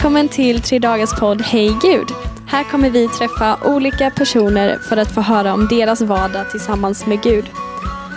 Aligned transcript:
Välkommen 0.00 0.28
till 0.28 0.60
Tre 0.62 0.78
Dagars 0.78 1.20
podd 1.20 1.42
Hej 1.42 1.76
Gud. 1.82 2.08
Här 2.46 2.64
kommer 2.64 2.90
vi 2.90 3.08
träffa 3.08 3.58
olika 3.64 4.10
personer 4.10 4.78
för 4.78 4.96
att 4.96 5.14
få 5.14 5.20
höra 5.20 5.54
om 5.54 5.68
deras 5.68 6.00
vardag 6.00 6.50
tillsammans 6.50 7.06
med 7.06 7.22
Gud. 7.22 7.44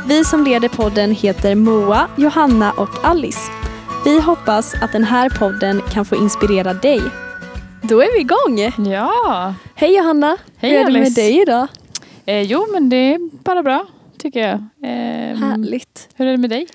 Vi 0.07 0.23
som 0.23 0.43
leder 0.43 0.69
podden 0.69 1.11
heter 1.11 1.55
Moa, 1.55 2.07
Johanna 2.17 2.71
och 2.71 2.89
Alice. 3.05 3.51
Vi 4.05 4.19
hoppas 4.21 4.73
att 4.81 4.91
den 4.91 5.03
här 5.03 5.29
podden 5.29 5.81
kan 5.91 6.05
få 6.05 6.15
inspirera 6.15 6.73
dig. 6.73 7.01
Då 7.81 8.01
är 8.01 8.13
vi 8.13 8.19
igång! 8.19 8.87
Ja, 8.93 9.53
Hej 9.75 9.95
Johanna! 9.97 10.37
Hej, 10.57 10.71
Hur 10.71 10.79
är 10.79 10.85
det 10.85 10.91
med 10.91 11.01
Alice. 11.01 11.21
dig 11.21 11.41
idag? 11.41 11.67
eh, 12.25 12.41
jo 12.41 12.67
men 12.71 12.89
det 12.89 13.13
är 13.13 13.19
bara 13.43 13.63
bra 13.63 13.85
tycker 14.17 14.39
jag. 14.39 14.53
Ehm, 14.83 15.37
Härligt. 15.43 16.09
Hur 16.15 16.27
är 16.27 16.31
det 16.31 16.37
med 16.37 16.49
dig? 16.49 16.67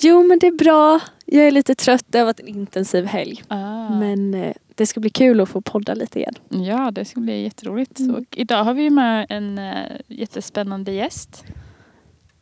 Jo 0.00 0.22
men 0.22 0.38
det 0.38 0.46
är 0.46 0.52
bra. 0.58 1.00
Jag 1.30 1.46
är 1.46 1.50
lite 1.50 1.74
trött, 1.74 2.04
det 2.06 2.18
har 2.18 2.26
varit 2.26 2.40
en 2.40 2.48
intensiv 2.48 3.04
helg. 3.04 3.42
Ah. 3.48 3.88
Men 3.88 4.34
eh, 4.34 4.52
det 4.74 4.86
ska 4.86 5.00
bli 5.00 5.10
kul 5.10 5.40
att 5.40 5.48
få 5.48 5.60
podda 5.60 5.94
lite 5.94 6.18
igen. 6.18 6.34
Ja, 6.48 6.90
det 6.90 7.04
ska 7.04 7.20
bli 7.20 7.42
jätteroligt. 7.42 7.98
Mm. 7.98 8.14
Och 8.14 8.24
idag 8.30 8.64
har 8.64 8.74
vi 8.74 8.90
med 8.90 9.26
en 9.28 9.58
eh, 9.58 9.74
jättespännande 10.06 10.92
gäst. 10.92 11.44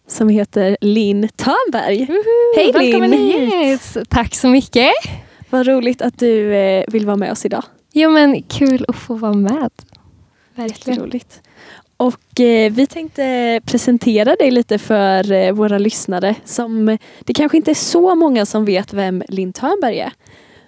Som 0.09 0.29
heter 0.29 0.77
Linn 0.81 1.29
Törnberg. 1.37 2.07
Hej 2.57 2.73
Linn! 2.89 3.13
Yes, 3.13 3.99
tack 4.09 4.35
så 4.35 4.49
mycket. 4.49 4.93
Vad 5.51 5.67
roligt 5.67 6.03
att 6.03 6.19
du 6.19 6.55
eh, 6.55 6.85
vill 6.89 7.07
vara 7.07 7.17
med 7.17 7.33
oss 7.33 7.45
idag. 7.45 7.65
Jo 7.93 8.11
men 8.11 8.43
kul 8.43 8.85
att 8.89 8.97
få 8.97 9.15
vara 9.15 9.33
med. 9.33 9.71
Verkligen. 10.55 10.95
Jätteroligt. 10.95 11.43
Och 11.97 12.41
eh, 12.41 12.73
vi 12.73 12.87
tänkte 12.87 13.61
presentera 13.65 14.37
dig 14.37 14.51
lite 14.51 14.79
för 14.79 15.33
eh, 15.33 15.53
våra 15.53 15.79
lyssnare. 15.79 16.35
Som, 16.45 16.99
det 17.21 17.35
kanske 17.35 17.57
inte 17.57 17.71
är 17.71 17.75
så 17.75 18.15
många 18.15 18.47
som 18.47 18.65
vet 18.65 18.93
vem 18.93 19.23
Linn 19.29 19.53
Törnberg 19.53 19.99
är. 19.99 20.13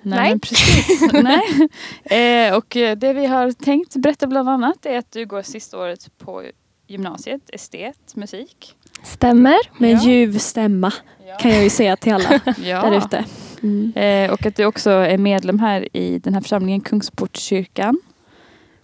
Nej, 0.02 0.30
Nej. 0.30 0.38
precis. 0.40 1.12
Nej. 1.12 2.48
Eh, 2.48 2.54
och 2.56 2.76
eh, 2.76 2.96
det 2.96 3.12
vi 3.12 3.26
har 3.26 3.52
tänkt 3.52 3.96
berätta 3.96 4.26
bland 4.26 4.48
annat 4.48 4.86
är 4.86 4.98
att 4.98 5.12
du 5.12 5.26
går 5.26 5.42
sista 5.42 5.78
året 5.78 6.18
på 6.18 6.42
gymnasiet, 6.86 7.42
estet, 7.52 8.16
musik. 8.16 8.74
Stämmer. 9.02 9.56
Med 9.78 9.92
Ja. 9.92 10.02
ljuv 10.02 10.38
stämma 10.38 10.92
kan 11.40 11.50
jag 11.50 11.62
ju 11.64 11.70
säga 11.70 11.96
till 11.96 12.12
alla 12.12 12.40
Ja. 12.64 12.80
där 12.82 12.98
ute. 12.98 13.24
Mm. 13.62 13.92
Eh, 13.96 14.32
och 14.32 14.46
att 14.46 14.56
du 14.56 14.64
också 14.64 14.90
är 14.90 15.18
medlem 15.18 15.58
här 15.58 15.96
i 15.96 16.18
den 16.18 16.34
här 16.34 16.40
församlingen 16.40 16.80
Kungsportskyrkan. 16.80 18.00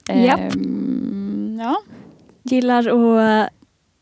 Eh, 0.08 0.25
Japp. 0.25 0.41
Ja, 1.58 1.77
Gillar 2.45 2.78
att 2.78 3.48
eh, 3.48 3.55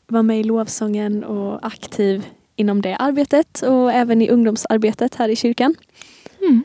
vara 0.07 0.23
med 0.23 0.41
i 0.41 0.45
lovsången 0.45 1.25
och 1.25 1.67
aktiv 1.67 2.27
inom 2.57 2.83
det 2.83 2.97
arbetet 2.97 3.63
och 3.63 3.93
även 3.93 4.23
i 4.23 4.29
ungdomsarbetet 4.31 5.15
här 5.15 5.29
i 5.29 5.37
kyrkan. 5.37 5.75
Mm. 6.41 6.65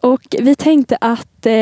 Och 0.00 0.36
vi 0.40 0.54
tänkte 0.54 0.98
att 1.00 1.46
eh, 1.46 1.52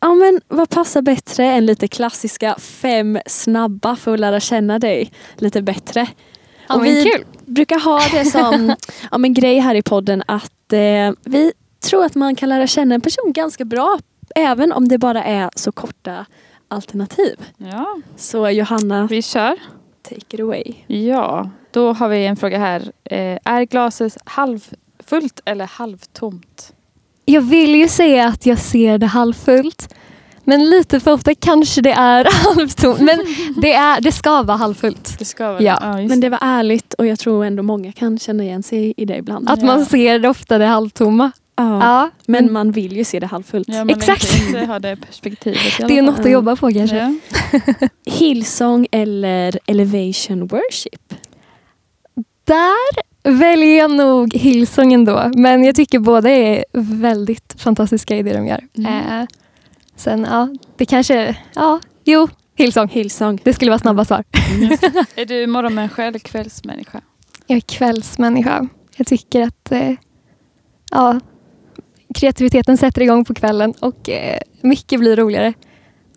ja, 0.00 0.14
men 0.14 0.40
vad 0.48 0.68
passar 0.70 1.02
bättre 1.02 1.44
än 1.46 1.66
lite 1.66 1.88
klassiska 1.88 2.56
fem 2.58 3.18
snabba 3.26 3.96
för 3.96 4.14
att 4.14 4.20
lära 4.20 4.40
känna 4.40 4.78
dig 4.78 5.12
lite 5.36 5.62
bättre. 5.62 6.06
Ja, 6.68 6.74
Och 6.76 6.86
vi- 6.86 7.02
kul. 7.04 7.24
brukar 7.46 7.78
ha 7.78 8.00
det 8.12 8.24
som 8.24 8.74
ja, 9.10 9.18
men 9.18 9.34
grej 9.34 9.58
här 9.58 9.74
i 9.74 9.82
podden 9.82 10.22
att 10.26 10.72
eh, 10.72 11.12
vi 11.24 11.52
tror 11.80 12.04
att 12.04 12.14
man 12.14 12.36
kan 12.36 12.48
lära 12.48 12.66
känna 12.66 12.94
en 12.94 13.00
person 13.00 13.32
ganska 13.32 13.64
bra 13.64 13.98
även 14.34 14.72
om 14.72 14.88
det 14.88 14.98
bara 14.98 15.24
är 15.24 15.50
så 15.56 15.72
korta 15.72 16.26
alternativ. 16.72 17.36
ja, 17.56 17.86
Så 18.16 18.48
Johanna, 18.50 19.06
vi 19.10 19.22
kör. 19.22 19.56
take 20.02 20.20
it 20.36 20.40
away. 20.40 20.74
Ja, 20.86 21.50
då 21.70 21.92
har 21.92 22.08
vi 22.08 22.26
en 22.26 22.36
fråga 22.36 22.58
här. 22.58 22.92
Eh, 23.04 23.38
är 23.44 23.64
glaset 23.64 24.16
halvfullt 24.24 25.40
eller 25.44 25.64
halvtomt? 25.66 26.72
Jag 27.24 27.42
vill 27.42 27.74
ju 27.74 27.88
säga 27.88 28.26
att 28.28 28.46
jag 28.46 28.58
ser 28.58 28.98
det 28.98 29.06
halvfullt. 29.06 29.94
Men 30.44 30.70
lite 30.70 31.00
för 31.00 31.12
ofta 31.12 31.34
kanske 31.34 31.80
det 31.80 31.92
är 31.92 32.28
halvtomt. 32.54 33.00
Men 33.00 33.18
det, 33.56 33.72
är, 33.72 34.00
det 34.00 34.12
ska 34.12 34.42
vara 34.42 34.56
halvfullt. 34.56 35.18
Det 35.18 35.24
ska 35.24 35.52
väl? 35.52 35.64
Ja. 35.64 36.00
just 36.00 36.08
Men 36.08 36.20
det 36.20 36.28
var 36.28 36.38
ärligt 36.42 36.94
och 36.94 37.06
jag 37.06 37.18
tror 37.18 37.44
ändå 37.44 37.62
många 37.62 37.92
kan 37.92 38.18
känna 38.18 38.42
igen 38.42 38.62
sig 38.62 38.94
i 38.96 39.04
det 39.04 39.16
ibland. 39.16 39.50
Att 39.50 39.60
Ja. 39.60 39.66
man 39.66 39.86
ser 39.86 40.18
det 40.18 40.28
ofta 40.28 40.58
det 40.58 40.66
halvtomma. 40.66 41.30
Ja. 41.62 42.10
Men 42.26 42.52
man 42.52 42.72
vill 42.72 42.96
ju 42.96 43.04
se 43.04 43.20
det 43.20 43.26
halvfullt. 43.26 43.68
Ja, 43.68 43.84
man 43.84 43.90
Exakt. 43.90 44.40
inte 44.40 44.64
ha 44.64 44.78
det 44.78 44.96
perspektivet. 44.96 45.88
det 45.88 45.98
är 45.98 46.02
något 46.02 46.18
att 46.18 46.30
jobba 46.30 46.56
på 46.56 46.72
kanske. 46.72 46.96
Ja. 46.96 47.88
Hillsong 48.06 48.86
eller 48.92 49.58
Elevation 49.66 50.46
Worship? 50.46 51.14
Där 52.44 53.02
väljer 53.22 53.78
jag 53.78 53.90
nog 53.90 54.34
Hillsong 54.34 54.92
ändå. 54.92 55.30
Men 55.34 55.64
jag 55.64 55.74
tycker 55.74 55.98
båda 55.98 56.30
är 56.30 56.64
väldigt 56.72 57.54
fantastiska 57.58 58.16
i 58.16 58.22
det 58.22 58.32
de 58.32 58.46
gör. 58.46 58.60
Mm. 58.78 59.20
Eh, 59.20 59.26
sen 59.96 60.26
ja, 60.30 60.48
det 60.76 60.86
kanske, 60.86 61.36
ja, 61.54 61.80
jo, 62.04 62.28
Hillsong. 62.56 62.88
Hillsong. 62.88 63.40
Det 63.44 63.52
skulle 63.52 63.70
vara 63.70 63.78
snabba 63.78 64.04
svar. 64.04 64.24
Är 65.14 65.24
du 65.24 65.46
morgonmänniska 65.46 66.04
eller 66.04 66.18
kvällsmänniska? 66.18 67.00
Jag 67.46 67.56
är 67.56 67.60
kvällsmänniska. 67.60 68.68
Jag 68.96 69.06
tycker 69.06 69.42
att 69.42 69.72
eh, 69.72 69.94
ja, 70.90 71.20
kreativiteten 72.12 72.76
sätter 72.76 73.00
igång 73.02 73.24
på 73.24 73.34
kvällen 73.34 73.74
och 73.80 74.08
eh, 74.10 74.38
mycket 74.60 75.00
blir 75.00 75.16
roligare. 75.16 75.52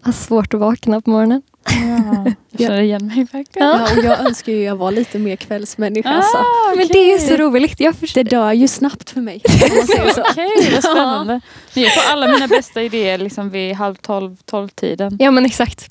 Jag 0.01 0.07
har 0.07 0.13
svårt 0.13 0.53
att 0.53 0.59
vakna 0.59 1.01
på 1.01 1.09
morgonen. 1.09 1.41
Ja. 1.69 2.31
Jag 2.51 2.59
känner 2.67 2.81
igen 2.81 3.07
mig 3.07 3.27
verkligen. 3.31 3.67
Ja. 3.67 3.87
Ja, 3.89 3.97
och 3.97 4.03
jag 4.05 4.19
önskar 4.25 4.51
ju 4.51 4.63
jag 4.63 4.75
var 4.75 4.91
lite 4.91 5.19
mer 5.19 5.35
kvällsmänniska. 5.35 6.09
Alltså. 6.09 6.37
Ah, 6.37 6.75
Men 6.77 6.87
det 6.87 6.97
är 6.97 7.13
ju 7.13 7.27
så 7.27 7.35
roligt. 7.37 7.79
Jag 7.79 7.95
förstår. 7.95 8.23
Det 8.23 8.29
dör 8.29 8.51
ju 8.53 8.67
snabbt 8.67 9.09
för 9.09 9.21
mig. 9.21 9.41
Okej, 9.45 10.71
vad 10.73 10.83
spännande. 10.83 11.41
Men 11.73 11.83
Jag 11.83 11.93
får 11.93 12.11
alla 12.13 12.27
mina 12.27 12.47
bästa 12.47 12.81
idéer 12.81 13.17
liksom 13.17 13.49
vid 13.49 13.73
halv 13.75 13.95
tolv, 13.95 14.37
tolv 14.45 14.67
tiden. 14.69 15.17
Ja 15.19 15.31
men 15.31 15.45
exakt. 15.45 15.89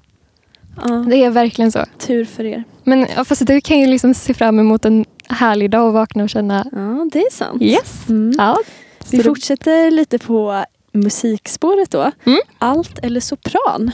Ja, 0.83 0.89
Det 1.09 1.25
är 1.25 1.31
verkligen 1.31 1.73
så. 1.73 1.85
tur 1.99 2.25
för 2.25 2.45
er. 2.45 2.65
Men 2.85 3.07
ja, 3.17 3.25
fast 3.25 3.47
du 3.47 3.61
kan 3.61 3.81
ju 3.81 3.87
liksom 3.87 4.15
se 4.15 4.35
fram 4.35 4.59
emot 4.59 4.85
en 4.85 5.05
härlig 5.29 5.71
dag 5.71 5.87
och 5.87 5.93
vakna 5.93 6.23
och 6.23 6.31
känna 6.31 6.67
Ja, 6.73 7.07
det 7.13 7.19
är 7.19 7.31
sant. 7.33 7.63
yes. 7.63 8.09
Mm. 8.09 8.35
Ja, 8.39 8.59
Vi 9.05 9.11
så 9.11 9.17
det- 9.17 9.23
fortsätter 9.23 9.91
lite 9.91 10.19
på 10.19 10.65
musikspåret 10.93 11.91
då. 11.91 12.11
Mm. 12.25 12.39
Allt 12.59 12.99
eller 12.99 13.21
sopran? 13.21 13.91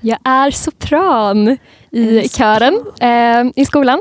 Jag 0.00 0.18
är 0.24 0.50
sopran 0.50 1.56
i 1.90 2.18
En 2.18 2.28
kören 2.28 2.80
eh, 3.00 3.52
i 3.62 3.64
skolan. 3.64 4.00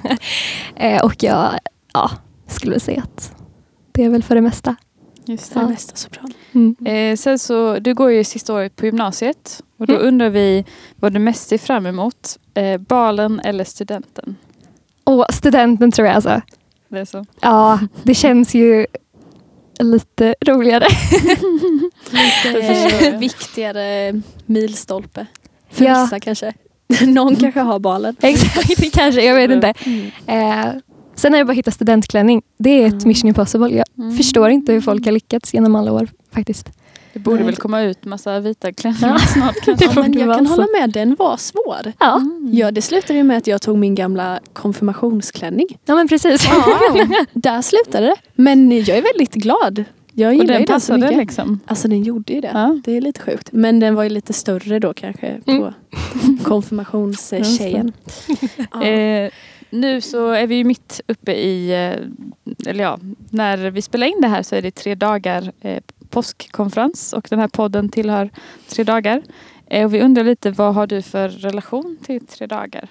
eh, 0.76 1.04
och 1.04 1.14
jag 1.22 1.58
ja, 1.94 2.10
skulle 2.48 2.80
säga 2.80 3.02
att 3.02 3.32
det 3.92 4.04
är 4.04 4.08
väl 4.10 4.22
för 4.22 4.34
det 4.34 4.40
mesta. 4.40 4.76
Just 5.26 5.54
det 5.54 5.60
det. 5.60 5.66
mesta 5.66 5.96
sopran. 5.96 6.32
Mm. 6.52 6.76
Eh, 6.86 7.16
sen 7.16 7.38
så, 7.38 7.78
du 7.78 7.94
går 7.94 8.10
ju 8.12 8.24
sista 8.24 8.54
året 8.54 8.76
på 8.76 8.86
gymnasiet 8.86 9.62
och 9.78 9.86
då 9.86 9.94
Mm. 9.94 10.06
undrar 10.08 10.28
vi 10.30 10.64
vad 10.96 11.12
du 11.12 11.18
mest 11.18 11.48
ser 11.48 11.58
fram 11.58 11.86
emot. 11.86 12.38
Eh, 12.54 12.78
balen 12.80 13.40
eller 13.44 13.64
studenten? 13.64 14.36
Och 15.04 15.26
studenten 15.30 15.90
tror 15.92 16.06
jag 16.08 16.14
alltså. 16.14 16.40
Det 16.88 16.98
är 16.98 17.04
så. 17.04 17.24
Ja, 17.40 17.78
det 18.02 18.14
känns 18.14 18.54
ju 18.54 18.86
lite 19.80 20.34
roligare. 20.46 20.86
Lite 22.10 22.60
eh, 23.08 23.18
viktigare 23.18 24.20
milstolpe. 24.46 25.26
För 25.70 25.84
Ja. 25.84 26.02
vissa 26.02 26.20
kanske. 26.20 26.52
Någon 27.06 27.36
kanske 27.36 27.60
har 27.60 27.78
balen. 27.78 28.16
Exakt, 28.22 28.92
kanske. 28.94 29.24
Jag 29.24 29.34
vet 29.34 29.50
inte. 29.50 29.74
Mm. 29.86 30.06
Eh, 30.66 30.72
sen 31.14 31.34
är 31.34 31.38
det 31.38 31.44
bara 31.44 31.50
att 31.52 31.58
hitta 31.58 31.70
studentklänning. 31.70 32.42
Det 32.58 32.70
är 32.70 32.86
ett 32.86 32.92
Mm. 32.92 33.08
mission 33.08 33.28
impossible. 33.28 33.68
Jag 33.76 33.84
Mm. 33.98 34.16
förstår 34.16 34.50
inte 34.50 34.72
hur 34.72 34.80
folk 34.80 35.04
har 35.04 35.12
lyckats 35.12 35.54
genom 35.54 35.74
alla 35.74 35.92
år 35.92 36.08
faktiskt. 36.34 36.68
Det 37.14 37.20
borde 37.20 37.36
Nej. 37.36 37.46
väl 37.46 37.56
komma 37.56 37.80
ut 37.82 38.04
massa 38.04 38.40
vita 38.40 38.72
klänningar 38.72 39.08
Ja. 39.08 39.18
snart 39.34 39.54
kanske. 39.64 39.84
Ja, 39.84 39.92
men 40.02 40.12
jag 40.18 40.36
kan 40.36 40.46
så. 40.46 40.52
hålla 40.54 40.66
med, 40.80 40.90
den 40.90 41.14
var 41.18 41.36
svår. 41.36 41.92
Ja, 42.00 42.16
Mm. 42.16 42.48
Ja, 42.52 42.70
det 42.70 42.82
slutade 42.82 43.14
ju 43.14 43.22
med 43.22 43.36
att 43.38 43.46
jag 43.46 43.62
tog 43.62 43.78
min 43.78 43.94
gamla 43.94 44.40
konfirmationsklänning. 44.52 45.66
ja 45.84 45.94
men 45.94 46.08
precis. 46.08 46.46
Där 47.32 47.62
slutade 47.62 48.06
det. 48.06 48.16
Men 48.34 48.70
jag 48.70 48.88
är 48.98 49.02
väldigt 49.02 49.34
glad. 49.34 49.84
Jag 50.16 50.28
Och 50.28 50.34
gillar 50.34 50.54
ju 50.54 50.58
den 50.60 50.66
den 50.66 50.80
så 50.80 50.96
mycket. 50.96 51.16
liksom. 51.16 51.60
Alltså 51.66 51.88
den 51.88 52.02
gjorde 52.02 52.32
ju 52.32 52.40
det. 52.40 52.50
Ja. 52.54 52.80
Det 52.84 52.96
är 52.96 53.00
lite 53.00 53.20
sjukt. 53.20 53.48
Men 53.52 53.80
den 53.80 53.94
var 53.94 54.02
ju 54.02 54.08
lite 54.08 54.32
större 54.32 54.78
då 54.78 54.94
kanske 54.94 55.40
på 55.44 55.50
Mm. 55.52 56.38
konfirmationstjejen. 56.44 57.92
Ja. 58.72 58.84
Eh, 58.84 59.30
nu 59.70 60.00
så 60.00 60.30
är 60.30 60.46
vi 60.46 60.54
ju 60.54 60.64
mitt 60.64 61.00
uppe 61.06 61.32
i, 61.32 61.70
eh, 61.70 62.68
eller 62.70 62.84
ja, 62.84 62.98
när 63.30 63.70
vi 63.70 63.82
spelar 63.82 64.06
in 64.06 64.20
det 64.20 64.28
här 64.28 64.42
så 64.42 64.54
är 64.56 64.62
det 64.62 64.70
tre 64.70 64.94
dagar 64.94 65.52
eh, 65.60 65.82
påskkonferens 66.14 67.12
och 67.12 67.26
den 67.30 67.38
här 67.38 67.48
podden 67.48 67.88
tillhör 67.88 68.30
tre 68.68 68.84
dagar. 68.84 69.22
Eh, 69.66 69.84
och 69.84 69.94
vi 69.94 70.00
undrar 70.00 70.24
lite, 70.24 70.50
vad 70.50 70.74
har 70.74 70.86
du 70.86 71.02
för 71.02 71.28
relation 71.28 71.96
till 72.06 72.26
tre 72.26 72.46
dagar? 72.46 72.88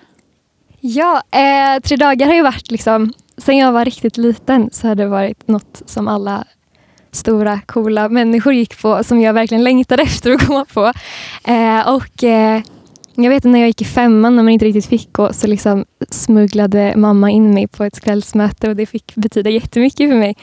Ja, 0.79 1.21
eh, 1.31 1.81
tre 1.81 1.97
dagar 1.97 2.27
har 2.27 2.33
ju 2.33 2.41
varit 2.41 2.71
liksom, 2.71 3.13
sen 3.37 3.57
jag 3.57 3.71
var 3.71 3.85
riktigt 3.85 4.17
liten 4.17 4.69
så 4.71 4.87
har 4.87 4.95
det 4.95 5.07
varit 5.07 5.47
något 5.47 5.81
som 5.85 6.07
alla 6.07 6.45
stora 7.11 7.59
coola 7.65 8.09
människor 8.09 8.53
gick 8.53 8.81
på 8.81 9.03
som 9.03 9.21
jag 9.21 9.33
verkligen 9.33 9.63
längtade 9.63 10.03
efter 10.03 10.31
att 10.31 10.47
komma 10.47 10.65
på. 10.65 10.93
Eh, 11.51 11.93
och 11.95 12.23
eh, 12.23 12.61
jag 13.15 13.29
vet 13.29 13.43
när 13.43 13.59
jag 13.59 13.67
gick 13.67 13.81
i 13.81 13.85
femman 13.85 14.35
när 14.35 14.43
man 14.43 14.53
inte 14.53 14.65
riktigt 14.65 14.85
fick 14.85 15.13
gå 15.13 15.33
så 15.33 15.47
liksom 15.47 15.85
smugglade 16.09 16.93
mamma 16.95 17.31
in 17.31 17.53
mig 17.53 17.67
på 17.67 17.83
ett 17.83 17.99
kvällsmöte 17.99 18.69
och 18.69 18.75
det 18.75 18.85
fick 18.85 19.15
betyda 19.15 19.49
jättemycket 19.49 20.09
för 20.09 20.17
mig. 20.17 20.35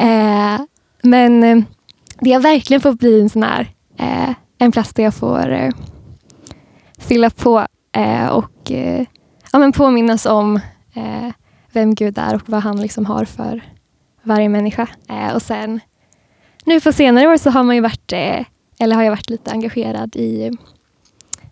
Eh, 0.00 0.60
men 1.02 1.44
eh, 1.44 1.58
det 2.20 2.32
har 2.32 2.40
verkligen 2.40 2.80
fått 2.80 2.98
bli 2.98 3.20
en 3.20 3.28
sån 3.28 3.42
här 3.42 3.68
eh, 3.98 4.34
en 4.58 4.72
plats 4.72 4.92
där 4.94 5.02
jag 5.02 5.14
får 5.14 5.50
eh, 5.52 5.70
fylla 6.98 7.30
på 7.30 7.66
eh, 7.92 8.28
och 8.28 8.70
eh, 8.70 9.06
ja, 9.52 9.58
men 9.58 9.72
påminnas 9.72 10.26
om 10.26 10.56
eh, 10.94 11.32
vem 11.72 11.94
Gud 11.94 12.18
är 12.18 12.34
och 12.34 12.48
vad 12.48 12.62
han 12.62 12.80
liksom 12.80 13.06
har 13.06 13.24
för 13.24 13.62
varje 14.22 14.48
människa. 14.48 14.88
Eh, 15.08 15.34
och 15.34 15.42
sen 15.42 15.80
nu 16.64 16.80
på 16.80 16.92
senare 16.92 17.28
år 17.28 17.36
så 17.36 17.50
har 17.50 17.62
man 17.62 17.74
ju 17.74 17.80
varit, 17.80 18.12
eh, 18.12 18.44
eller 18.78 18.96
har 18.96 19.02
jag 19.02 19.10
varit 19.10 19.30
lite 19.30 19.50
engagerad 19.50 20.16
i 20.16 20.50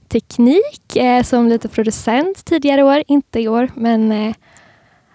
teknik 0.09 0.97
eh, 0.97 1.23
som 1.23 1.49
lite 1.49 1.69
producent 1.69 2.45
tidigare 2.45 2.83
år, 2.83 3.03
inte 3.09 3.41
i 3.41 3.49
år. 3.49 3.71
Men 3.75 4.13
eh, 4.13 4.35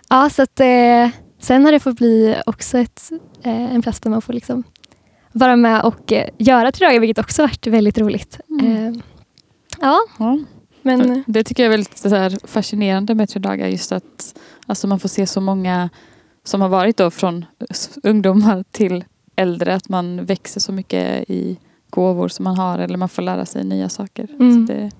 ja, 0.09 0.29
så 0.29 0.41
att 0.41 0.59
eh, 0.59 1.09
sen 1.39 1.65
har 1.65 1.71
det 1.71 1.79
fått 1.79 1.97
bli 1.97 2.35
också 2.45 2.77
ett, 2.77 3.11
eh, 3.43 3.73
en 3.73 3.81
plats 3.81 3.99
där 3.99 4.09
man 4.09 4.21
får 4.21 4.33
liksom 4.33 4.63
vara 5.31 5.55
med 5.55 5.81
och 5.83 6.11
eh, 6.11 6.29
göra 6.37 6.71
tre 6.71 6.87
dagar, 6.87 6.99
vilket 6.99 7.19
också 7.25 7.41
varit 7.41 7.67
väldigt 7.67 7.97
roligt. 7.97 8.39
Mm. 8.49 8.87
Eh, 8.95 9.01
ja, 9.81 9.99
Ja. 10.19 10.39
men 10.81 11.23
Det 11.27 11.43
tycker 11.43 11.63
jag 11.63 11.67
är 11.73 11.77
väldigt 11.77 11.97
så 11.97 12.09
här, 12.15 12.47
fascinerande 12.47 13.15
med 13.15 13.29
tre 13.29 13.39
dagar. 13.39 13.67
Just 13.67 13.91
att 13.91 14.35
alltså, 14.65 14.87
man 14.87 14.99
får 14.99 15.09
se 15.09 15.27
så 15.27 15.41
många 15.41 15.89
som 16.43 16.61
har 16.61 16.69
varit 16.69 16.97
då 16.97 17.11
från 17.11 17.45
ungdomar 18.03 18.63
till 18.71 19.03
äldre. 19.35 19.75
Att 19.75 19.89
man 19.89 20.25
växer 20.25 20.59
så 20.59 20.71
mycket 20.71 21.29
i 21.29 21.57
gåvor 21.89 22.27
som 22.27 22.43
man 22.43 22.57
har 22.57 22.79
eller 22.79 22.97
man 22.97 23.09
får 23.09 23.21
lära 23.21 23.45
sig 23.45 23.63
nya 23.63 23.89
saker. 23.89 24.27
Mm. 24.39 24.67
Så 24.67 24.73
det 24.73 24.79
är 24.79 24.91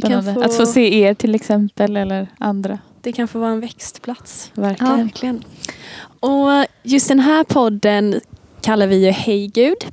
spännande. 0.00 0.34
få- 0.34 0.42
Att 0.42 0.56
få 0.56 0.66
se 0.66 1.00
er 1.02 1.14
till 1.14 1.34
exempel 1.34 1.96
eller 1.96 2.26
andra. 2.38 2.78
Det 3.00 3.12
kan 3.12 3.28
få 3.28 3.38
vara 3.38 3.50
en 3.50 3.60
växtplats. 3.60 4.50
Verkligen. 4.54 4.90
Ja, 4.98 5.04
verkligen. 5.04 5.44
Och 6.20 6.48
just 6.82 7.08
den 7.08 7.20
här 7.20 7.44
podden 7.44 8.20
kallar 8.62 8.86
vi 8.86 9.04
ju 9.04 9.10
Hej 9.10 9.46
Gud. 9.46 9.84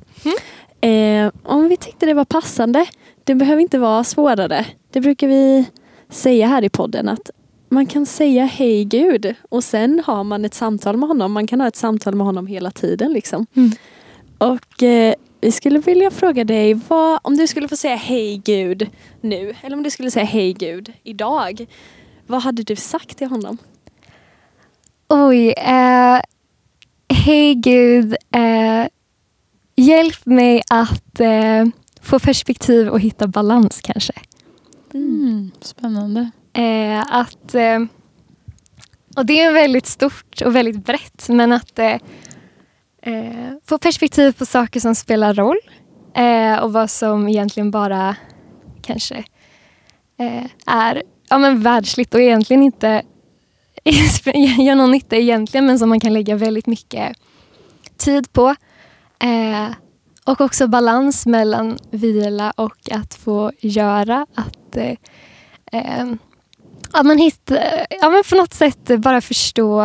Eh, 0.80 1.32
om 1.42 1.68
vi 1.68 1.76
tyckte 1.76 2.06
det 2.06 2.14
var 2.14 2.24
passande, 2.24 2.86
det 3.24 3.34
behöver 3.34 3.62
inte 3.62 3.78
vara 3.78 4.04
svårare. 4.04 4.66
Det 4.90 5.00
brukar 5.00 5.28
vi 5.28 5.64
säga 6.08 6.46
här 6.46 6.64
i 6.64 6.68
podden 6.68 7.08
att 7.08 7.30
man 7.68 7.86
kan 7.86 8.06
säga 8.06 8.44
Hej 8.44 8.84
Gud 8.84 9.34
och 9.48 9.64
sen 9.64 10.02
har 10.06 10.24
man 10.24 10.44
ett 10.44 10.54
samtal 10.54 10.96
med 10.96 11.08
honom. 11.08 11.32
Man 11.32 11.46
kan 11.46 11.60
ha 11.60 11.68
ett 11.68 11.76
samtal 11.76 12.14
med 12.14 12.26
honom 12.26 12.46
hela 12.46 12.70
tiden. 12.70 13.12
Liksom. 13.12 13.46
Mm. 13.54 13.70
Och 14.38 14.82
eh, 14.82 15.14
vi 15.40 15.52
skulle 15.52 15.78
vilja 15.78 16.10
fråga 16.10 16.44
dig, 16.44 16.74
vad, 16.74 17.20
om 17.22 17.36
du 17.36 17.46
skulle 17.46 17.68
få 17.68 17.76
säga 17.76 17.96
Hej 17.96 18.36
Gud 18.44 18.88
nu, 19.20 19.54
eller 19.62 19.76
om 19.76 19.82
du 19.82 19.90
skulle 19.90 20.10
säga 20.10 20.24
Hej 20.24 20.52
Gud 20.52 20.92
idag, 21.02 21.66
vad 22.26 22.42
hade 22.42 22.62
du 22.62 22.76
sagt 22.76 23.18
till 23.18 23.28
honom? 23.28 23.58
oj. 25.08 25.52
Eh, 25.52 26.20
Hej 27.22 27.54
Gud, 27.54 28.16
eh, 28.34 28.86
hjälp 29.76 30.26
mig 30.26 30.62
att 30.70 31.20
eh, 31.20 31.64
få 32.02 32.18
perspektiv 32.18 32.88
och 32.88 33.00
hitta 33.00 33.26
balans 33.26 33.80
kanske. 33.82 34.12
Mm, 34.94 35.50
spännande. 35.60 36.30
Eh, 36.52 37.14
att, 37.14 37.54
eh, 37.54 37.78
och 39.16 39.26
det 39.26 39.40
är 39.40 39.52
väldigt 39.52 39.86
stort 39.86 40.42
och 40.44 40.56
väldigt 40.56 40.84
brett 40.84 41.28
men 41.28 41.52
att 41.52 41.78
eh, 41.78 41.96
eh, 43.02 43.52
få 43.64 43.78
perspektiv 43.78 44.32
på 44.32 44.46
saker 44.46 44.80
som 44.80 44.94
spelar 44.94 45.34
roll 45.34 45.58
och 46.62 46.72
vad 46.72 46.90
som 46.90 47.28
egentligen 47.28 47.70
bara 47.70 48.16
kanske 48.82 49.24
är 50.66 51.02
ja, 51.28 51.38
men 51.38 51.62
världsligt 51.62 52.14
och 52.14 52.20
egentligen 52.20 52.62
inte 52.62 53.02
gör 54.64 54.74
någon 54.74 54.90
nytta 54.90 55.16
egentligen 55.16 55.66
men 55.66 55.78
som 55.78 55.88
man 55.88 56.00
kan 56.00 56.12
lägga 56.12 56.36
väldigt 56.36 56.66
mycket 56.66 57.16
tid 57.96 58.32
på. 58.32 58.54
Eh, 59.18 59.70
och 60.24 60.40
också 60.40 60.66
balans 60.68 61.26
mellan 61.26 61.78
vila 61.90 62.50
och 62.50 62.90
att 62.90 63.14
få 63.14 63.52
göra. 63.60 64.26
Att 64.34 64.76
eh, 64.76 64.96
eh, 65.72 66.06
ja, 66.92 67.02
man 67.02 67.18
hittar, 67.18 67.86
ja, 67.90 68.10
men 68.10 68.22
på 68.30 68.36
något 68.36 68.54
sätt 68.54 68.90
bara 68.98 69.20
förstå 69.20 69.82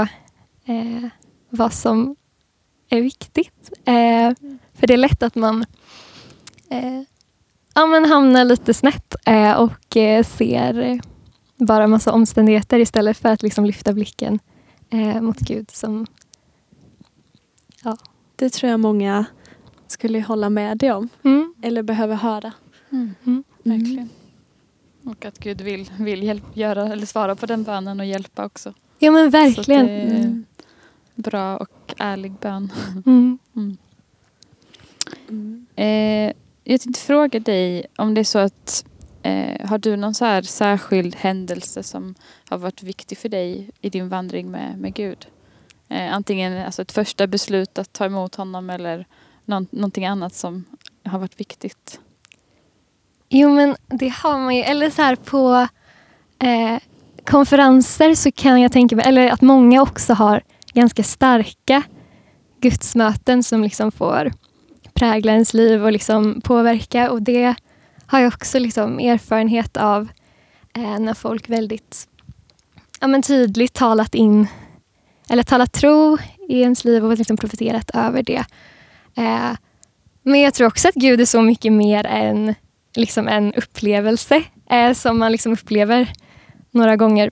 eh, 0.66 1.08
vad 1.50 1.74
som 1.74 2.16
är 2.90 3.02
viktigt. 3.02 3.72
Eh, 3.86 4.32
för 4.74 4.88
det 4.88 4.94
är 4.94 4.98
lätt 4.98 5.24
att 5.24 5.36
man 5.36 5.66
eh, 6.70 7.02
ja, 7.76 7.86
men 7.86 8.06
hamnar 8.06 8.46
lite 8.46 8.74
snett 8.74 9.16
eh, 9.26 9.54
och 9.54 9.98
eh, 9.98 10.24
ser 10.24 10.80
eh, 10.80 10.98
bara 11.57 11.88
massa 11.88 12.12
omständigheter 12.12 12.80
istället 12.80 13.18
för 13.18 13.30
att 13.30 13.44
liksom 13.44 13.66
lyfta 13.66 13.94
blicken 13.94 14.40
eh, 14.90 15.22
mot 15.22 15.40
Gud. 15.40 15.72
Som, 15.72 16.06
Det 18.36 18.50
tror 18.50 18.72
jag 18.72 18.80
många 18.80 19.25
skulle 19.88 20.22
hålla 20.22 20.50
med 20.50 20.78
dig 20.78 20.92
om. 20.92 21.10
mm, 21.24 21.54
Eller 21.62 21.84
behöver 21.84 22.16
höra. 22.16 22.52
mm, 22.92 23.44
Verkligen. 23.63 24.10
Och 25.06 25.25
att 25.25 25.40
Gud 25.40 25.62
vill, 25.62 25.92
vill 26.00 26.24
hjälp, 26.24 26.44
göra, 26.57 26.88
eller 26.88 27.06
svara 27.06 27.36
på 27.36 27.46
den 27.46 27.63
bönen 27.63 28.00
och 28.00 28.06
hjälpa 28.06 28.46
också. 28.46 28.74
ja 29.00 29.12
men 29.12 29.30
verkligen. 29.30 29.86
det 29.86 29.92
är 29.92 30.16
Mm. 30.19 30.46
bra 31.16 31.58
och 31.58 31.94
ärlig 31.98 32.31
bön. 32.31 32.72
Mm. 33.06 33.40
Mm. 33.56 33.78
Mm. 35.30 35.66
Eh, 35.75 36.34
jag 36.63 36.81
tänkte 36.81 37.01
fråga 37.01 37.40
dig 37.40 37.86
om 37.98 38.13
det 38.13 38.22
är 38.22 38.24
så 38.25 38.40
att 38.40 38.86
eh, 39.25 39.68
har 39.68 39.77
du 39.77 39.95
någon 39.95 40.13
så 40.13 40.25
här 40.25 40.42
särskild 40.42 41.16
händelse 41.16 41.83
som 41.83 42.16
har 42.50 42.57
varit 42.57 42.83
viktig 42.83 43.18
för 43.18 43.30
dig 43.30 43.69
i 43.81 43.89
din 43.89 44.10
vandring 44.10 44.51
med, 44.51 44.77
med 44.77 44.94
Gud? 44.94 45.27
Eh, 45.89 46.13
antingen 46.13 46.66
alltså 46.66 46.81
ett 46.81 46.92
första 46.92 47.27
beslut 47.27 47.77
att 47.77 47.94
ta 47.94 48.06
emot 48.06 48.36
honom 48.36 48.69
eller 48.69 49.07
någon, 49.45 49.68
någonting 49.72 50.06
annat 50.06 50.33
som 50.33 50.66
har 51.06 51.19
varit 51.19 51.39
viktigt. 51.39 52.00
Jo 53.30 53.50
men 53.50 53.75
det 53.88 54.10
har 54.10 54.39
man 54.39 54.56
ju. 54.56 54.62
Eller 54.62 54.89
så 54.89 55.01
här 55.01 55.16
på 55.16 55.68
eh, 56.39 56.80
konferenser 57.25 58.16
så 58.16 58.31
kan 58.31 58.62
jag 58.62 58.72
tänka 58.72 58.95
mig, 58.95 59.06
eller 59.07 59.31
att 59.31 59.42
många 59.42 59.81
också 59.81 60.13
har 60.13 60.42
ganska 60.74 61.04
starka 61.04 61.83
gudsmöten 62.62 63.44
som 63.44 63.63
liksom 63.63 63.92
får 63.92 64.31
prägla 64.94 65.31
ens 65.31 65.54
liv 65.54 65.83
och 65.83 65.92
liksom 65.92 66.42
påverka. 66.42 67.12
Och 67.12 67.22
det 67.22 67.56
har 68.07 68.19
jag 68.19 68.34
också 68.34 68.60
liksom 68.60 69.00
erfarenhet 69.00 69.78
av 69.78 70.07
eh, 70.75 71.00
när 71.00 71.13
folk 71.13 71.50
väldigt 71.50 72.07
ja, 73.00 73.07
men 73.07 73.22
tydligt 73.22 73.74
talat 73.74 74.15
in 74.15 74.48
eller 75.30 75.44
talat 75.44 75.74
tro 75.74 76.18
i 76.50 76.62
ens 76.62 76.86
liv 76.86 77.06
och 77.06 77.18
liksom 77.18 77.38
profiterat 77.38 77.91
över 77.94 78.24
det. 78.24 78.46
Eh, 79.15 79.51
men 80.24 80.41
jag 80.41 80.53
tror 80.53 80.68
också 80.68 80.88
att 80.88 80.96
Gud 80.96 81.22
är 81.22 81.25
så 81.25 81.41
mycket 81.41 81.74
mer 81.74 82.06
än 82.06 82.56
liksom 82.96 83.27
en 83.27 83.53
upplevelse 83.53 84.44
eh, 84.70 84.94
som 84.94 85.20
man 85.20 85.32
liksom 85.32 85.53
upplever 85.53 86.13
några 86.72 86.96
gånger 86.96 87.32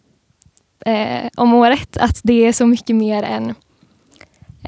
eh, 0.86 1.30
om 1.36 1.54
året. 1.54 1.98
Att 1.98 2.20
det 2.24 2.46
är 2.46 2.54
så 2.54 2.66
mycket 2.66 2.96
mer 2.96 3.24
än 3.24 3.56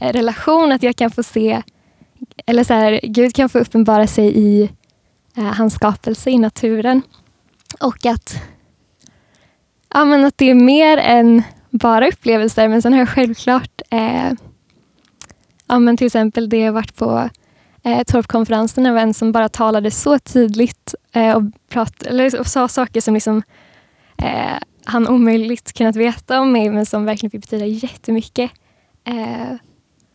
eh, 0.01 0.13
relation, 0.13 0.71
att 0.71 0.83
jag 0.83 0.95
kan 0.95 1.11
få 1.11 1.23
se, 1.23 1.61
eller 2.45 2.63
så 2.63 2.73
här, 2.73 2.99
Gud 3.03 3.35
kan 3.35 3.49
få 3.49 3.59
uppenbara 3.59 4.07
sig 4.07 4.37
i 4.37 4.69
Eh, 5.37 5.43
hans 5.43 5.73
skapelse 5.73 6.29
i 6.29 6.37
naturen. 6.37 7.01
Och 7.79 8.05
att, 8.05 8.35
ja, 9.93 10.05
men 10.05 10.25
att 10.25 10.37
det 10.37 10.49
är 10.49 10.55
mer 10.55 10.97
än 10.97 11.43
bara 11.69 12.07
upplevelser. 12.07 12.67
Men 12.67 12.81
sen 12.81 12.93
har 12.93 12.99
jag 12.99 13.09
självklart 13.09 13.81
eh, 13.89 14.31
ja, 15.67 15.79
men 15.79 15.97
till 15.97 16.05
exempel 16.05 16.49
det 16.49 16.57
jag 16.57 16.73
varit 16.73 16.95
på 16.95 17.29
eh, 17.83 18.03
Torpkonferensen 18.03 18.85
av 18.85 18.97
en 18.97 19.13
som 19.13 19.31
bara 19.31 19.49
talade 19.49 19.91
så 19.91 20.19
tydligt 20.19 20.95
eh, 21.11 21.35
och, 21.37 21.43
prat, 21.69 22.03
eller, 22.03 22.39
och 22.39 22.47
sa 22.47 22.67
saker 22.67 23.01
som 23.01 23.13
liksom, 23.13 23.43
eh, 24.17 24.57
han 24.85 25.07
omöjligt 25.07 25.73
kunnat 25.73 25.95
veta 25.95 26.41
om 26.41 26.51
mig 26.51 26.69
men 26.69 26.85
som 26.85 27.05
verkligen 27.05 27.31
fick 27.31 27.41
betyda 27.41 27.65
jättemycket. 27.65 28.51
Eh, 29.03 29.55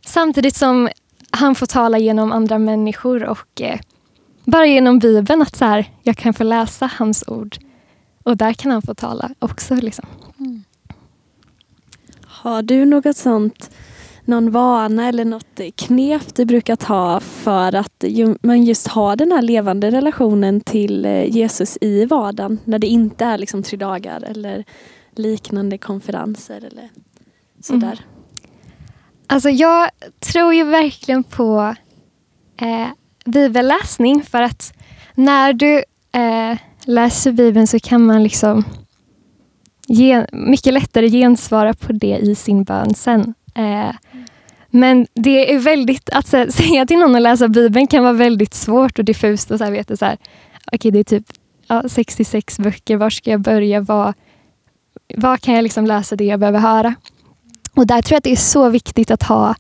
samtidigt 0.06 0.56
som 0.56 0.88
han 1.30 1.54
får 1.54 1.66
tala 1.66 1.98
genom 1.98 2.32
andra 2.32 2.58
människor 2.58 3.24
och 3.24 3.60
eh, 3.60 3.80
bara 4.44 4.66
genom 4.66 4.98
Bibeln 4.98 5.42
att 5.42 5.56
så 5.56 5.64
här, 5.64 5.90
jag 6.02 6.16
kan 6.16 6.34
få 6.34 6.44
läsa 6.44 6.90
hans 6.98 7.24
ord 7.26 7.56
och 8.22 8.36
där 8.36 8.52
kan 8.52 8.70
han 8.72 8.82
få 8.82 8.94
tala 8.94 9.30
också. 9.38 9.74
Liksom. 9.74 10.06
Har 12.24 12.62
du 12.62 12.84
något 12.84 13.16
sånt, 13.16 13.70
någon 14.24 14.50
vana 14.50 15.08
eller 15.08 15.24
något 15.24 15.60
knep 15.76 16.34
du 16.34 16.44
brukar 16.44 16.76
ta 16.76 17.20
för 17.20 17.74
att 17.74 18.04
man 18.42 18.64
just 18.64 18.88
har 18.88 19.16
den 19.16 19.32
här 19.32 19.42
levande 19.42 19.90
relationen 19.90 20.60
till 20.60 21.04
eh, 21.04 21.36
Jesus 21.36 21.78
i 21.80 22.04
vardagen 22.04 22.58
när 22.64 22.78
det 22.78 22.86
inte 22.86 23.24
är 23.24 23.38
liksom 23.38 23.62
tre 23.62 23.76
dagar 23.76 24.22
eller 24.22 24.64
liknande 25.14 25.78
konferenser 25.78 26.64
eller 26.64 26.88
sådär? 27.60 28.00
Alltså 29.26 29.50
jag 29.50 29.90
tror 30.20 30.54
ju 30.54 30.64
verkligen 30.64 31.22
på 31.24 31.74
eh, 32.56 32.88
bibelläsning 33.24 34.22
för 34.22 34.42
att 34.42 34.72
när 35.14 35.52
du 35.52 35.84
eh, 36.12 36.58
läser 36.84 37.32
Bibeln 37.32 37.66
så 37.66 37.78
kan 37.80 38.06
man 38.06 38.22
liksom 38.22 38.64
ge, 39.86 40.26
mycket 40.32 40.72
lättare 40.74 41.08
gensvara 41.08 41.74
på 41.74 41.92
det 41.92 42.18
i 42.18 42.34
sin 42.34 42.64
bön 42.64 42.94
sen. 42.94 43.34
Eh, 43.54 43.94
Men 44.70 45.06
det 45.14 45.54
är 45.54 45.58
väldigt, 45.58 46.10
att 46.10 46.26
säga 46.52 46.86
till 46.86 46.98
någon 46.98 47.16
att 47.16 47.22
läsa 47.22 47.48
Bibeln 47.48 47.86
kan 47.86 48.02
vara 48.02 48.12
väldigt 48.12 48.54
svårt 48.54 48.98
och 48.98 49.04
diffust 49.04 49.50
och 49.50 49.58
så 49.58 49.64
här, 49.64 49.72
veta 49.72 49.96
så 49.96 50.04
här, 50.04 50.16
okay, 50.72 50.90
det 50.90 50.98
är 50.98 51.04
typ 51.04 51.26
ja, 51.66 51.82
66 51.88 52.58
böcker, 52.58 52.96
var 52.96 53.10
ska 53.10 53.30
jag 53.30 53.40
börja? 53.40 53.80
Vad, 53.80 54.14
vad 55.16 55.40
kan 55.40 55.54
jag 55.54 55.62
liksom 55.62 55.86
läsa 55.86 56.16
det 56.16 56.24
jag 56.24 56.40
behöver 56.40 56.58
höra? 56.58 56.94
Och 57.74 57.86
där 57.86 58.02
tror 58.02 58.14
jag 58.14 58.18
att 58.18 58.24
det 58.24 58.32
är 58.32 58.36
så 58.36 58.68
viktigt 58.68 59.10
att 59.10 59.22
ha 59.22 59.54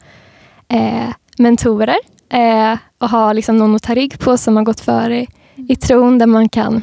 eh, 0.68 1.08
mentorer 1.38 1.98
eh, 2.30 2.78
och 2.98 3.10
ha 3.10 3.32
liksom 3.32 3.56
någon 3.56 3.76
att 3.76 3.82
ta 3.82 3.94
rygg 3.94 4.18
på 4.18 4.36
som 4.36 4.56
har 4.56 4.64
gått 4.64 4.80
före 4.80 5.26
i 5.68 5.76
tron 5.76 6.18
där 6.18 6.26
man 6.26 6.48
kan 6.48 6.82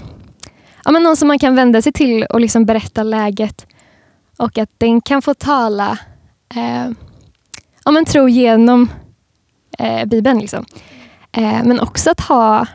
ja, 0.86 0.92
men 0.92 1.04
någon 1.04 1.18
som 1.18 1.27
man 1.27 1.39
kan 1.39 1.56
vända 1.56 1.82
sig 1.82 1.94
till 1.94 2.24
och 2.24 2.42
liksom 2.42 2.66
berätta 2.66 3.04
läget 3.04 3.68
och 4.38 4.58
att 4.58 4.70
den 4.77 5.01
kan 5.01 5.22
få 5.22 5.34
tala 5.34 6.00
eh, 6.56 6.89
ja, 7.86 7.92
men 7.92 8.06
tro 8.06 8.30
genom 8.30 8.89
eh, 9.80 10.06
Bibeln. 10.06 10.39
Liksom. 10.39 10.66
Eh, 11.32 11.63
men 11.63 11.80
också 11.80 12.12
att 12.12 12.22
ha 12.22 12.68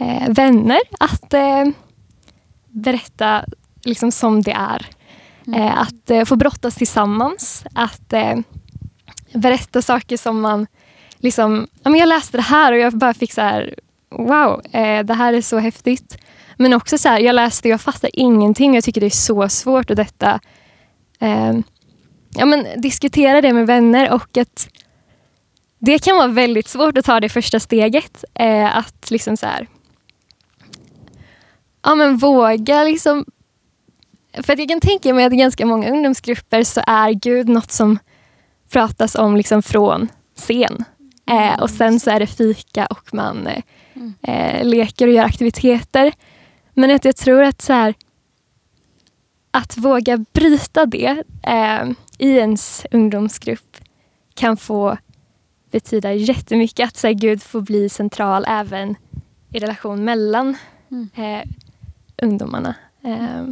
eh, 0.00 0.28
vänner 0.28 0.80
att 1.00 1.34
eh, 1.34 1.68
berätta 2.68 3.44
liksom 3.84 4.12
som 4.12 4.42
det 4.42 4.52
är. 4.52 4.86
Eh, 5.56 5.78
att 5.78 6.28
få 6.28 6.36
brottas 6.36 6.74
tillsammans. 6.74 7.64
Att 7.74 8.14
berätta 9.32 9.82
saker 9.82 10.16
som 10.16 10.40
man... 10.40 10.66
Liksom, 11.22 11.66
ja, 11.82 11.90
men 11.90 12.00
jag 12.00 12.08
läste 12.08 12.38
det 12.38 12.42
här 12.42 12.72
och 12.72 12.78
jag 12.78 12.92
bara 12.92 13.14
fick 13.14 13.32
så 13.32 13.40
här... 13.40 13.74
Wow, 14.10 14.60
eh, 14.72 15.04
det 15.04 15.14
här 15.14 15.32
är 15.32 15.40
så 15.40 15.58
häftigt. 15.58 16.18
Men 16.56 16.72
också 16.72 16.98
så 16.98 17.08
här, 17.08 17.20
jag 17.20 17.34
läste 17.34 17.68
och 17.68 17.72
jag 17.72 17.80
fattar 17.80 18.10
ingenting. 18.12 18.74
Jag 18.74 18.84
tycker 18.84 19.00
det 19.00 19.06
är 19.06 19.10
så 19.10 19.48
svårt 19.48 19.90
att 19.90 19.96
detta... 19.96 20.40
Eh, 21.20 21.52
ja, 22.34 22.44
men 22.44 22.80
diskutera 22.80 23.40
det 23.40 23.52
med 23.52 23.66
vänner 23.66 24.10
och 24.10 24.36
att 24.36 24.68
det 25.78 25.98
kan 25.98 26.16
vara 26.16 26.28
väldigt 26.28 26.68
svårt 26.68 26.98
att 26.98 27.04
ta 27.04 27.20
det 27.20 27.28
första 27.28 27.60
steget. 27.60 28.24
Eh, 28.34 28.76
att 28.76 29.10
liksom 29.10 29.36
så 29.36 29.46
här, 29.46 29.66
ja, 31.82 31.94
men 31.94 32.16
våga 32.16 32.84
liksom 32.84 33.24
för 34.34 34.52
att 34.52 34.58
jag 34.58 34.68
kan 34.68 34.80
tänka 34.80 35.14
mig 35.14 35.24
att 35.24 35.32
i 35.32 35.36
ganska 35.36 35.66
många 35.66 35.90
ungdomsgrupper 35.90 36.62
så 36.62 36.82
är 36.86 37.12
Gud 37.12 37.48
något 37.48 37.70
som 37.70 37.98
pratas 38.70 39.14
om 39.14 39.36
liksom 39.36 39.62
från 39.62 40.08
scen. 40.36 40.84
Eh, 41.26 41.60
och 41.60 41.70
sen 41.70 42.00
så 42.00 42.10
är 42.10 42.20
det 42.20 42.26
fika 42.26 42.86
och 42.86 43.14
man 43.14 43.48
eh, 44.22 44.64
leker 44.64 45.06
och 45.06 45.12
gör 45.12 45.24
aktiviteter. 45.24 46.12
Men 46.74 46.90
att 46.90 47.04
jag 47.04 47.16
tror 47.16 47.42
att 47.42 47.62
så 47.62 47.72
här, 47.72 47.94
att 49.50 49.76
våga 49.76 50.24
bryta 50.32 50.86
det 50.86 51.22
eh, 51.42 51.90
i 52.18 52.30
ens 52.30 52.86
ungdomsgrupp 52.90 53.76
kan 54.34 54.56
få 54.56 54.96
betyda 55.70 56.12
jättemycket. 56.12 56.88
Att 56.88 56.96
så 56.96 57.06
här, 57.06 57.14
Gud 57.14 57.42
får 57.42 57.60
bli 57.60 57.88
central 57.88 58.44
även 58.48 58.96
i 59.50 59.58
relation 59.58 60.04
mellan 60.04 60.56
eh, 61.14 61.48
ungdomarna. 62.22 62.74
Eh, 63.04 63.46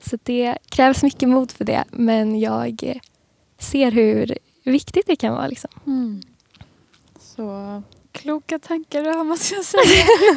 så 0.00 0.18
det 0.22 0.58
krävs 0.68 1.02
mycket 1.02 1.28
mod 1.28 1.52
för 1.52 1.64
det, 1.64 1.84
men 1.90 2.40
jag 2.40 2.82
eh, 2.82 2.96
ser 3.58 3.90
hur 3.90 4.38
viktigt 4.70 5.06
det 5.06 5.16
kan 5.16 5.34
vara. 5.34 5.46
Liksom. 5.46 5.70
Mm. 5.86 6.20
Så 7.18 7.82
kloka 8.12 8.58
tankar 8.58 9.02
du 9.02 9.10
har 9.10 9.24
måste 9.24 9.54
jag 9.54 9.64
säga. 9.64 9.82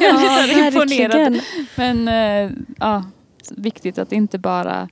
jag 0.00 0.18
blir 0.18 0.52
så 0.52 0.66
imponerad. 0.66 1.40
Men 1.76 2.08
eh, 2.08 2.50
ja, 2.78 3.04
viktigt 3.50 3.98
att 3.98 4.12
inte 4.12 4.38
bara 4.38 4.88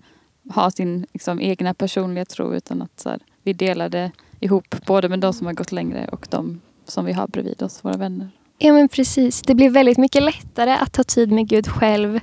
ha 0.54 0.70
sin 0.70 1.06
liksom, 1.12 1.40
egna 1.40 1.74
personliga 1.74 2.24
tro 2.24 2.54
utan 2.54 2.82
att 2.82 3.00
så 3.00 3.08
här, 3.08 3.18
vi 3.42 3.52
delar 3.52 3.88
det 3.88 4.10
ihop 4.40 4.76
både 4.86 5.08
med 5.08 5.20
de 5.20 5.32
som 5.32 5.46
har 5.46 5.54
gått 5.54 5.72
längre 5.72 6.08
och 6.12 6.26
de 6.30 6.60
som 6.84 7.04
vi 7.04 7.12
har 7.12 7.28
bredvid 7.28 7.62
oss, 7.62 7.84
våra 7.84 7.96
vänner. 7.96 8.30
Ja, 8.58 8.72
men 8.72 8.88
precis. 8.88 9.42
Det 9.42 9.54
blir 9.54 9.70
väldigt 9.70 9.98
mycket 9.98 10.22
lättare 10.22 10.72
att 10.72 10.92
ta 10.92 11.02
tid 11.02 11.32
med 11.32 11.48
Gud 11.48 11.68
själv 11.68 12.20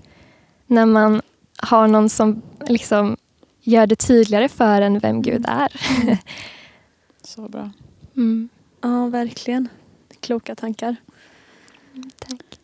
när 0.68 0.86
man 0.86 1.22
har 1.58 1.88
någon 1.88 2.10
som 2.10 2.42
liksom 2.68 3.18
gör 3.62 3.88
det 3.88 3.96
tydligare 3.96 4.50
för 4.50 4.82
en 4.82 5.00
vem 5.00 5.22
Gud 5.22 5.46
är. 5.48 5.72
Så 7.27 7.48
bra. 7.48 7.69
Mm. 8.15 8.50
Ja, 8.81 9.07
verkligen. 9.07 9.69
Kloka 10.19 10.55
tankar. 10.55 10.96
Tack. 12.19 12.60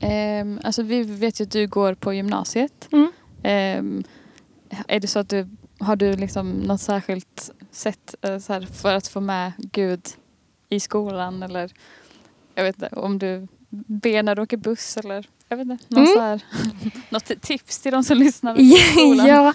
Ehm, 0.00 0.60
alltså 0.64 0.82
vi 0.82 1.02
vet 1.02 1.40
ju 1.40 1.44
att 1.44 1.50
du 1.50 1.66
går 1.66 1.94
på 1.94 2.12
gymnasiet. 2.14 2.88
Mm. 2.92 3.12
Ehm, 3.42 4.04
är 4.88 5.00
det 5.00 5.06
så 5.06 5.18
att 5.18 5.28
du 5.28 5.48
har 5.78 5.96
du 5.96 6.16
liksom 6.16 6.50
något 6.50 6.80
särskilt 6.80 7.50
sätt 7.70 8.14
eh, 8.22 8.38
så 8.38 8.52
här, 8.52 8.60
för 8.60 8.94
att 8.94 9.08
få 9.08 9.20
med 9.20 9.52
Gud 9.58 10.08
i 10.68 10.80
skolan 10.80 11.42
eller 11.42 11.72
jag 12.54 12.64
vet 12.64 12.76
inte 12.82 12.88
om 12.96 13.18
du 13.18 13.48
ber 13.70 14.22
när 14.22 14.34
du 14.36 14.42
åker 14.42 14.56
buss 14.56 14.96
eller 14.96 15.26
jag 15.48 15.56
vet 15.56 15.68
inte, 15.70 15.84
någon 15.88 16.04
Mm. 16.04 16.14
så 16.14 16.20
här, 16.20 16.42
något 17.10 17.42
tips 17.42 17.78
till 17.80 17.92
de 17.92 18.04
som 18.04 18.18
lyssnar 18.18 18.54
på 18.56 18.62
skolan? 19.00 19.26
ja, 19.26 19.52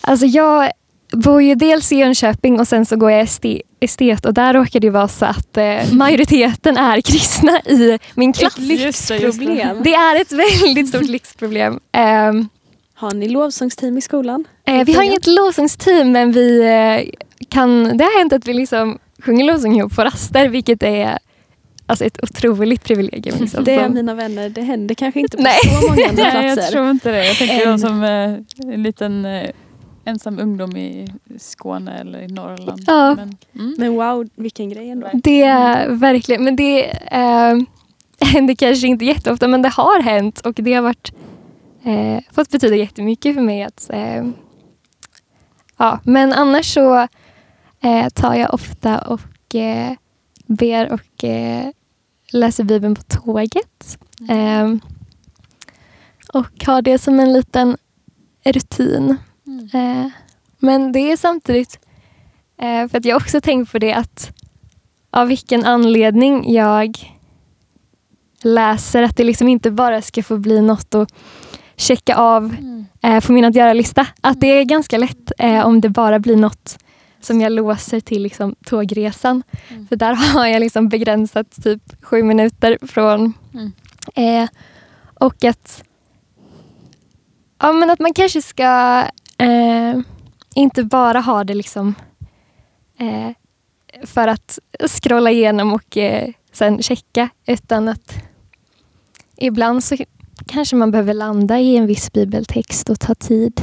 alltså 0.00 0.26
jag 0.26 0.72
bor 1.12 1.42
ju 1.42 1.54
dels 1.54 1.92
i 1.92 1.96
Jönköping 1.96 2.60
och 2.60 2.68
sen 2.68 2.86
så 2.86 2.96
går 2.96 3.10
jag 3.10 3.20
este- 3.22 3.60
estet 3.80 4.26
och 4.26 4.34
där 4.34 4.54
råkar 4.54 4.80
det 4.80 4.90
vara 4.90 5.08
så 5.08 5.24
att 5.24 5.56
eh, 5.56 5.92
majoriteten 5.92 6.76
är 6.76 7.00
kristna 7.00 7.60
i 7.60 7.98
min 8.14 8.32
klass. 8.32 8.54
Det. 8.54 8.62
Lyxproblem. 8.62 9.76
Det 9.84 9.94
är 9.94 10.20
ett 10.20 10.32
väldigt 10.32 10.88
stort 10.88 11.08
lyxproblem. 11.08 11.80
Ehm, 11.92 12.48
Har 12.94 13.14
ni 13.14 13.28
lovsångsteam 13.28 13.98
i 13.98 14.00
skolan? 14.00 14.44
Eh, 14.66 14.84
vi 14.84 14.92
har 14.94 15.02
inget 15.02 15.26
lovsångsteam 15.26 16.12
men 16.12 16.32
vi 16.32 16.60
eh, 16.60 17.10
kan, 17.48 17.96
det 17.98 18.04
har 18.04 18.18
hänt 18.18 18.32
att 18.32 18.48
vi 18.48 18.54
liksom 18.54 18.98
sjunger 19.22 19.44
lovsång 19.44 19.76
ihop 19.78 19.96
på 19.96 20.02
raster 20.04 20.48
vilket 20.48 20.82
är 20.82 21.18
alltså, 21.86 22.04
ett 22.04 22.22
otroligt 22.22 22.84
privilegium. 22.84 23.36
Liksom, 23.40 23.64
Det 23.64 23.72
är 23.74 23.88
mina 23.88 24.14
vänner. 24.14 24.48
Det 24.48 24.62
händer 24.62 24.94
kanske 24.94 25.20
inte 25.20 25.36
på 25.36 25.42
Nej. 25.42 25.58
så 25.62 25.88
många 25.90 26.08
andra 26.08 26.22
Nej, 26.32 26.46
jag 26.46 26.54
platser. 26.54 26.72
tror 26.72 26.90
inte 26.90 27.10
det. 27.10 27.26
Jag 27.26 27.36
tänker 27.36 27.62
Ehm. 27.66 27.70
de 27.70 27.78
som 27.78 28.02
eh, 28.04 28.72
en 28.74 28.82
liten 28.82 29.24
ensam 30.06 30.38
ungdom 30.38 30.76
i 30.76 31.08
Skåne 31.38 31.98
eller 31.98 32.20
i 32.22 32.28
Norrland. 32.28 32.84
Ja. 32.86 33.14
Men, 33.14 33.36
mm. 33.54 33.74
Men 33.78 33.94
wow, 33.94 34.28
vilken 34.34 34.70
grej 34.70 34.90
ändå. 34.90 35.10
Det 35.14 35.42
är 35.42 35.88
verkligen, 35.88 36.44
men 36.44 36.56
det 36.56 36.84
eh, 36.90 37.56
händer 38.20 38.54
kanske 38.54 38.86
inte 38.86 39.04
jätteofta 39.04 39.48
men 39.48 39.62
det 39.62 39.68
har 39.68 40.02
hänt 40.02 40.40
och 40.40 40.54
det 40.54 40.74
har 40.74 40.82
varit, 40.82 41.12
eh, 41.84 42.20
fått 42.30 42.50
betyda 42.50 42.76
jättemycket 42.76 43.34
för 43.34 43.42
mig. 43.42 43.62
Att, 43.62 43.90
eh, 43.92 44.26
ja, 45.76 46.00
men 46.04 46.32
annars 46.32 46.74
så 46.74 47.08
eh, 47.80 48.08
tar 48.14 48.34
jag 48.34 48.54
ofta 48.54 48.98
och 48.98 49.54
eh, 49.54 49.92
ber 50.46 50.92
och 50.92 51.24
eh, 51.24 51.68
läser 52.32 52.64
Bibeln 52.64 52.94
på 52.94 53.02
tåget. 53.02 53.98
Eh, 54.28 54.74
och 56.32 56.64
har 56.66 56.82
det 56.82 56.98
som 56.98 57.20
en 57.20 57.32
liten 57.32 57.76
rutin. 58.44 59.16
Mm. 59.74 60.10
Men 60.58 60.92
det 60.92 61.12
är 61.12 61.16
samtidigt, 61.16 61.78
eh, 62.60 62.88
för 62.88 62.98
att 62.98 63.04
jag 63.04 63.16
också 63.16 63.40
tänkt 63.40 63.72
på 63.72 63.78
det 63.78 63.92
att 63.92 64.30
av 65.10 65.28
vilken 65.28 65.64
anledning 65.64 66.52
jag 66.54 66.98
läser, 68.42 69.02
att 69.02 69.16
det 69.16 69.24
liksom 69.24 69.48
inte 69.48 69.70
bara 69.70 70.02
ska 70.02 70.22
få 70.22 70.38
bli 70.38 70.60
något 70.60 70.94
att 70.94 71.12
checka 71.76 72.16
av 72.16 72.44
Mm. 72.58 72.86
eh, 73.02 73.24
på 73.24 73.32
min 73.32 73.44
att 73.44 73.54
göra-lista. 73.54 74.06
Att 74.20 74.40
det 74.40 74.46
är 74.46 74.64
ganska 74.64 74.98
lätt 74.98 75.32
eh, 75.38 75.66
om 75.66 75.80
det 75.80 75.88
bara 75.88 76.18
blir 76.18 76.36
något 76.36 76.78
som 77.20 77.40
jag 77.40 77.52
låser 77.52 78.00
till 78.00 78.22
liksom, 78.22 78.54
tågresan. 78.66 79.42
Mm. 79.68 79.88
För 79.88 79.96
där 79.96 80.14
har 80.34 80.46
jag 80.46 80.60
liksom 80.60 80.88
begränsat 80.88 81.62
typ 81.64 81.82
sju 82.02 82.22
minuter 82.22 82.78
från 82.86 83.32
Mm. 83.54 83.72
Eh, 84.14 84.48
och 85.14 85.44
att, 85.44 85.84
ja, 87.58 87.72
men 87.72 87.90
att 87.90 87.98
man 87.98 88.14
kanske 88.14 88.42
ska 88.42 89.02
eh, 89.38 90.00
inte 90.54 90.84
bara 90.84 91.20
ha 91.20 91.44
det 91.44 91.54
liksom 91.54 91.94
eh, 92.98 93.30
för 94.06 94.28
att 94.28 94.58
scrolla 94.88 95.30
igenom 95.30 95.72
och 95.72 95.96
eh, 95.96 96.32
sen 96.52 96.82
checka. 96.82 97.28
Utan 97.46 97.88
att 97.88 98.14
ibland 99.36 99.84
så 99.84 99.96
kanske 100.46 100.76
man 100.76 100.90
behöver 100.90 101.14
landa 101.14 101.58
i 101.58 101.76
en 101.76 101.86
viss 101.86 102.12
bibeltext 102.12 102.90
och 102.90 103.00
ta 103.00 103.14
tid 103.14 103.60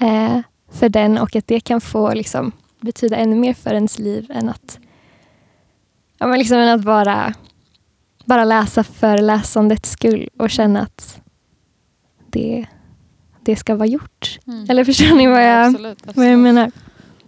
eh, 0.00 0.40
för 0.70 0.88
den 0.88 1.18
och 1.18 1.36
att 1.36 1.46
det 1.46 1.60
kan 1.60 1.80
få 1.80 2.14
liksom, 2.14 2.52
betyda 2.80 3.16
ännu 3.16 3.36
mer 3.36 3.54
för 3.54 3.74
ens 3.74 3.98
liv 3.98 4.30
än 4.34 4.48
att, 4.48 4.78
ja, 6.18 6.26
men 6.26 6.38
liksom, 6.38 6.58
än 6.58 6.68
att 6.68 6.84
bara 6.84 7.34
bara 8.28 8.44
läsa 8.44 8.84
för 8.84 9.18
läsandets 9.18 9.90
skull 9.90 10.28
och 10.38 10.50
känna 10.50 10.80
att 10.80 11.20
det, 12.26 12.66
det 13.48 13.56
ska 13.56 13.76
vara 13.76 13.86
gjort. 13.86 14.38
Mm. 14.46 14.66
Eller 14.70 14.84
förstår 14.84 15.16
ni 15.16 15.26
vad 15.26 15.44
jag, 15.44 15.66
absolut, 15.66 15.98
absolut. 15.98 16.16
vad 16.16 16.26
jag 16.26 16.38
menar? 16.38 16.72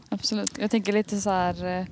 Absolut. 0.09 0.59
Jag 0.59 0.71
tänker 0.71 0.93
lite 0.93 1.21
så 1.21 1.31
här, 1.31 1.81
eh, 1.81 1.87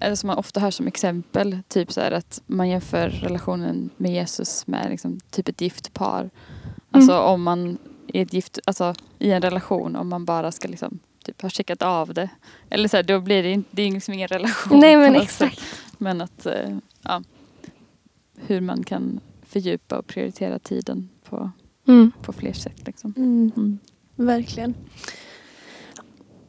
eller 0.00 0.14
som 0.14 0.26
man 0.26 0.38
ofta 0.38 0.60
hör 0.60 0.70
som 0.70 0.86
exempel, 0.86 1.58
typ 1.68 1.92
så 1.92 2.00
här 2.00 2.12
att 2.12 2.42
man 2.46 2.68
jämför 2.68 3.08
relationen 3.08 3.90
med 3.96 4.12
Jesus 4.12 4.66
med 4.66 4.90
liksom 4.90 5.20
typ 5.30 5.48
ett 5.48 5.60
gift 5.60 5.94
par. 5.94 6.30
Alltså 6.90 7.18
om 7.18 7.42
man 7.42 7.78
i 8.06 8.20
ett 8.20 8.32
gift, 8.32 8.58
alltså 8.64 8.94
i 9.18 9.30
en 9.30 9.42
relation, 9.42 9.96
om 9.96 10.08
man 10.08 10.24
bara 10.24 10.52
ska 10.52 10.68
liksom 10.68 10.98
typ 11.24 11.42
har 11.42 11.48
checkat 11.48 11.82
av 11.82 12.14
det. 12.14 12.28
Eller 12.70 12.88
så 12.88 12.96
här, 12.96 13.04
då 13.04 13.20
blir 13.20 13.42
det, 13.42 13.50
inte, 13.50 13.68
det 13.72 13.82
är 13.82 13.90
liksom 13.90 14.14
ingen 14.14 14.28
relation. 14.28 14.80
Nej 14.80 14.96
men 14.96 15.16
exakt. 15.16 15.58
sätt. 15.58 15.64
Men 15.98 16.20
att 16.20 16.46
eh, 16.46 16.76
ja, 17.02 17.22
hur 18.36 18.60
man 18.60 18.84
kan 18.84 19.20
fördjupa 19.42 19.98
och 19.98 20.06
prioritera 20.06 20.58
tiden 20.58 21.08
på, 21.28 21.50
Mm. 21.88 22.12
på 22.22 22.32
fler 22.32 22.52
sätt. 22.52 22.86
Liksom. 22.86 23.14
Mm. 23.16 23.52
Mm. 23.56 23.78
Verkligen. 24.16 24.74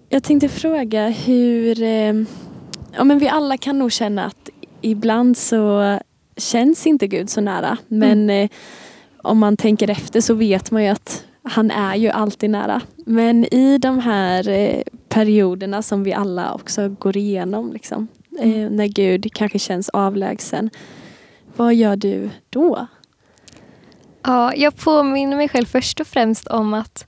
Jag 0.10 0.24
tänkte 0.24 0.50
fråga 0.50 1.10
hur... 1.10 1.82
Eh, 1.82 2.13
ja, 2.92 3.04
men 3.04 3.20
vi 3.20 3.28
alla 3.28 3.58
kan 3.58 3.80
nog 3.80 3.92
känna 3.92 4.25
att 4.25 4.50
ibland 4.82 5.38
så 5.38 6.00
känns 6.38 6.88
inte 6.88 7.08
Gud 7.08 7.30
så 7.30 7.42
nära. 7.42 7.78
Men 7.88 8.30
eh, 8.30 8.50
om 9.18 9.38
man 9.38 9.58
tänker 9.58 9.90
efter 9.90 10.22
så 10.22 10.34
vet 10.34 10.72
man 10.72 10.84
ju 10.84 10.90
att 10.90 11.25
han 11.44 11.72
är 11.72 11.96
ju 11.96 12.10
alltid 12.10 12.50
nära. 12.50 12.82
Men 13.06 13.54
i 13.54 13.78
de 13.78 14.00
här 14.00 14.50
eh, 14.50 14.82
perioderna 15.10 15.82
som 15.82 16.04
vi 16.04 16.13
alla 16.13 16.54
också 16.54 16.90
går 16.90 17.18
igenom, 17.18 17.74
liksom, 17.74 18.08
eh, 18.40 18.70
när 18.70 18.88
Gud 18.88 19.34
kanske 19.34 19.60
känns 19.60 19.90
avlägsen. 19.90 20.70
Vad 21.56 21.75
gör 21.75 21.96
du 21.96 22.30
då? 22.50 22.88
Ja, 24.24 24.56
jag 24.56 24.77
påminner 24.77 25.38
mig 25.38 25.50
själv 25.50 25.65
först 25.65 26.00
och 26.00 26.08
främst 26.08 26.48
om 26.48 26.74
att 26.74 27.08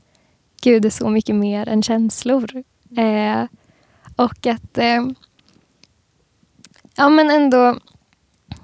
Gud 0.62 0.86
är 0.86 0.90
så 0.90 1.10
mycket 1.10 1.36
mer 1.36 1.70
än 1.70 1.84
känslor. 1.84 2.64
Eh, 2.98 3.44
och 4.16 4.48
att 4.48 4.78
eh, 4.78 5.06
ja, 6.96 7.10
men 7.10 7.30
ändå 7.30 7.80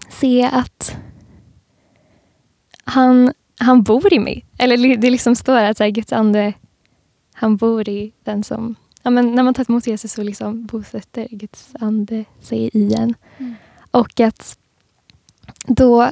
se 0.10 0.43
att 0.43 0.96
han, 2.84 3.34
han 3.60 3.84
bor 3.84 4.13
i 4.13 4.20
mig. 4.20 4.46
Eller 4.58 4.98
det 4.98 5.10
liksom 5.10 5.36
står 5.36 5.58
att 5.58 5.77
så 5.77 5.84
här, 5.84 5.91
Guds 5.91 6.13
ande, 6.13 6.53
han 7.34 7.58
bor 7.58 7.89
i 7.89 8.13
den 8.24 8.43
som... 8.43 8.75
Ja, 9.03 9.10
men 9.10 9.36
när 9.36 9.43
man 9.43 9.53
tar 9.53 9.65
emot 9.70 9.88
Jesus 9.88 10.13
så 10.13 10.24
liksom 10.24 10.65
bosätter 10.65 11.27
Guds 11.31 11.75
ande 11.79 12.25
sig 12.41 12.70
i 12.74 12.93
en. 12.93 13.15
Mm. 13.38 13.55
Och 13.91 14.20
att 14.20 14.58
då 15.67 16.10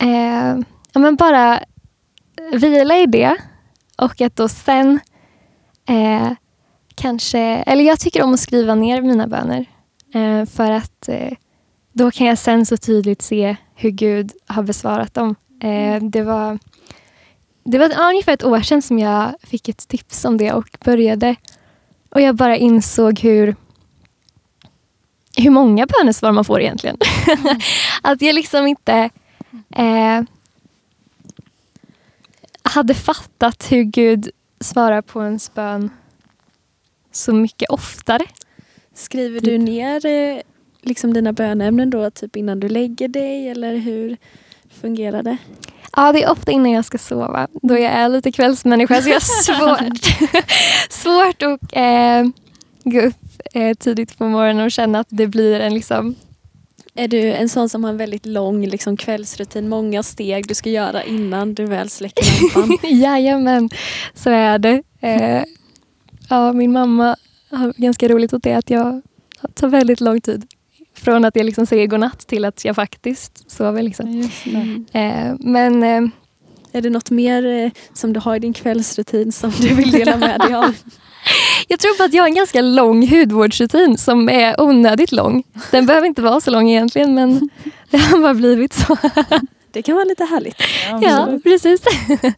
eh, 0.00 0.58
ja, 0.92 1.00
men 1.00 1.16
bara 1.16 1.60
vila 2.52 2.96
i 2.96 3.06
det 3.06 3.36
och 3.98 4.20
att 4.20 4.36
då 4.36 4.48
sen 4.48 5.00
eh, 5.88 6.32
kanske, 6.94 7.40
eller 7.40 7.84
jag 7.84 8.00
tycker 8.00 8.22
om 8.22 8.34
att 8.34 8.40
skriva 8.40 8.74
ner 8.74 9.02
mina 9.02 9.26
böner 9.26 9.66
eh, 10.14 10.46
för 10.46 10.70
att 10.70 11.08
eh, 11.08 11.32
då 11.92 12.10
kan 12.10 12.26
jag 12.26 12.38
sen 12.38 12.66
så 12.66 12.76
tydligt 12.76 13.22
se 13.22 13.56
hur 13.74 13.90
Gud 13.90 14.32
har 14.46 14.62
besvarat 14.62 15.14
dem. 15.14 15.34
Eh, 15.62 16.02
det 16.02 16.22
var, 16.22 16.58
det 17.64 17.78
var 17.78 18.08
ungefär 18.10 18.32
ett 18.32 18.44
år 18.44 18.60
sedan 18.60 18.82
som 18.82 18.98
jag 18.98 19.34
fick 19.42 19.68
ett 19.68 19.88
tips 19.88 20.24
om 20.24 20.36
det 20.36 20.52
och 20.52 20.78
började 20.84 21.36
och 22.10 22.20
jag 22.20 22.34
bara 22.36 22.56
insåg 22.56 23.20
hur 23.20 23.56
hur 25.36 25.50
många 25.50 25.86
bönesvar 25.86 26.32
man 26.32 26.44
får 26.44 26.60
egentligen. 26.60 26.96
att 28.02 28.22
jag 28.22 28.34
liksom 28.34 28.66
inte 28.66 29.10
eh, 29.76 30.22
hade 32.62 32.94
fattat 32.94 33.72
hur 33.72 33.82
Gud 33.82 34.30
svarar 34.60 35.02
på 35.02 35.24
ens 35.24 35.54
bön 35.54 35.90
så 37.12 37.32
mycket 37.32 37.70
oftare. 37.70 38.24
Skriver 38.94 39.40
du 39.40 39.58
ner 39.58 40.06
eh, 40.06 40.40
liksom 40.82 41.14
dina 41.14 41.32
bönämnen 41.32 41.90
då 41.90 42.10
typ 42.10 42.36
innan 42.36 42.60
du 42.60 42.68
lägger 42.68 43.08
dig 43.08 43.48
eller 43.48 43.76
hur 43.76 44.16
fungerar 44.80 45.22
det? 45.22 45.36
Ja, 45.96 46.12
det 46.12 46.22
är 46.22 46.30
ofta 46.30 46.52
innan 46.52 46.70
jag 46.70 46.84
ska 46.84 46.98
sova. 46.98 47.48
Då 47.62 47.74
jag 47.74 47.92
är 47.92 48.08
lite 48.08 48.32
kvällsmänniska 48.32 49.02
så 49.02 49.08
jag 49.08 49.14
har 49.14 49.20
svårt, 49.44 50.42
svårt 50.90 51.42
att 51.42 51.72
eh, 51.72 52.24
gå 52.84 53.00
upp 53.00 53.42
eh, 53.54 53.74
tidigt 53.74 54.18
på 54.18 54.24
morgonen 54.24 54.64
och 54.64 54.72
känna 54.72 55.00
att 55.00 55.08
det 55.10 55.26
blir 55.26 55.60
en 55.60 55.74
liksom 55.74 56.14
Är 56.94 57.08
du 57.08 57.32
en 57.32 57.48
sån 57.48 57.68
som 57.68 57.84
har 57.84 57.90
en 57.90 57.96
väldigt 57.96 58.26
lång 58.26 58.66
liksom, 58.66 58.96
kvällsrutin, 58.96 59.68
många 59.68 60.02
steg 60.02 60.48
du 60.48 60.54
ska 60.54 60.70
göra 60.70 61.04
innan 61.04 61.54
du 61.54 61.66
väl 61.66 61.90
släcker 61.90 62.56
lampan? 62.58 62.78
Jajamän, 62.90 63.70
så 64.14 64.30
är 64.30 64.58
det. 64.58 64.82
Eh, 65.00 65.44
ja, 66.28 66.52
min 66.52 66.72
mamma 66.72 67.16
har 67.50 67.72
ganska 67.76 68.08
roligt 68.08 68.32
åt 68.32 68.42
det 68.42 68.54
att 68.54 68.70
jag 68.70 69.02
tar 69.54 69.68
väldigt 69.68 70.00
lång 70.00 70.20
tid. 70.20 70.46
Från 70.94 71.24
att 71.24 71.36
jag 71.36 71.46
liksom 71.46 71.66
säger 71.66 71.86
godnatt 71.86 72.18
till 72.18 72.44
att 72.44 72.64
jag 72.64 72.76
faktiskt 72.76 73.50
sover. 73.50 73.82
Liksom. 73.82 74.10
Just 74.10 74.44
det. 74.44 74.50
Mm. 74.50 74.86
Eh, 74.92 75.36
men 75.40 75.82
eh, 75.82 76.10
Är 76.72 76.80
det 76.80 76.90
något 76.90 77.10
mer 77.10 77.46
eh, 77.46 77.70
som 77.92 78.12
du 78.12 78.20
har 78.20 78.36
i 78.36 78.38
din 78.38 78.52
kvällsrutin 78.52 79.32
som 79.32 79.50
du 79.50 79.74
vill 79.74 79.90
dela 79.90 80.16
med 80.16 80.40
dig 80.40 80.54
av? 80.54 80.76
jag 81.68 81.78
tror 81.78 81.96
på 81.96 82.02
att 82.02 82.14
jag 82.14 82.22
har 82.22 82.28
en 82.28 82.34
ganska 82.34 82.60
lång 82.60 83.08
hudvårdsrutin 83.08 83.98
som 83.98 84.28
är 84.28 84.60
onödigt 84.60 85.12
lång. 85.12 85.42
Den 85.70 85.86
behöver 85.86 86.06
inte 86.06 86.22
vara 86.22 86.40
så 86.40 86.50
lång 86.50 86.70
egentligen 86.70 87.14
men 87.14 87.50
det 87.90 87.98
har 87.98 88.20
bara 88.20 88.34
blivit 88.34 88.72
så. 88.72 88.96
Det 89.72 89.82
kan 89.82 89.94
vara 89.94 90.04
lite 90.04 90.24
härligt. 90.24 90.56
ja, 91.00 91.20
absolut. 91.22 91.42
precis. 91.42 91.82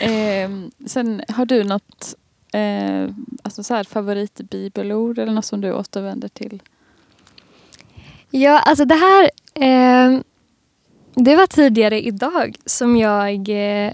Ehm, 0.00 0.70
sen 0.86 1.22
har 1.28 1.46
du 1.46 1.64
något 1.64 2.14
eh, 2.52 3.14
alltså 3.42 3.62
så 3.62 3.74
här, 3.74 3.84
favoritbibelord 3.84 5.18
eller 5.18 5.32
något 5.32 5.44
som 5.44 5.60
du 5.60 5.72
återvänder 5.72 6.28
till? 6.28 6.62
Ja, 8.30 8.58
alltså 8.58 8.84
det 8.84 8.94
här... 8.94 9.30
Eh, 9.54 10.20
det 11.14 11.36
var 11.36 11.46
tidigare 11.46 12.02
idag 12.02 12.56
som 12.66 12.96
jag 12.96 13.48
eh, 13.48 13.92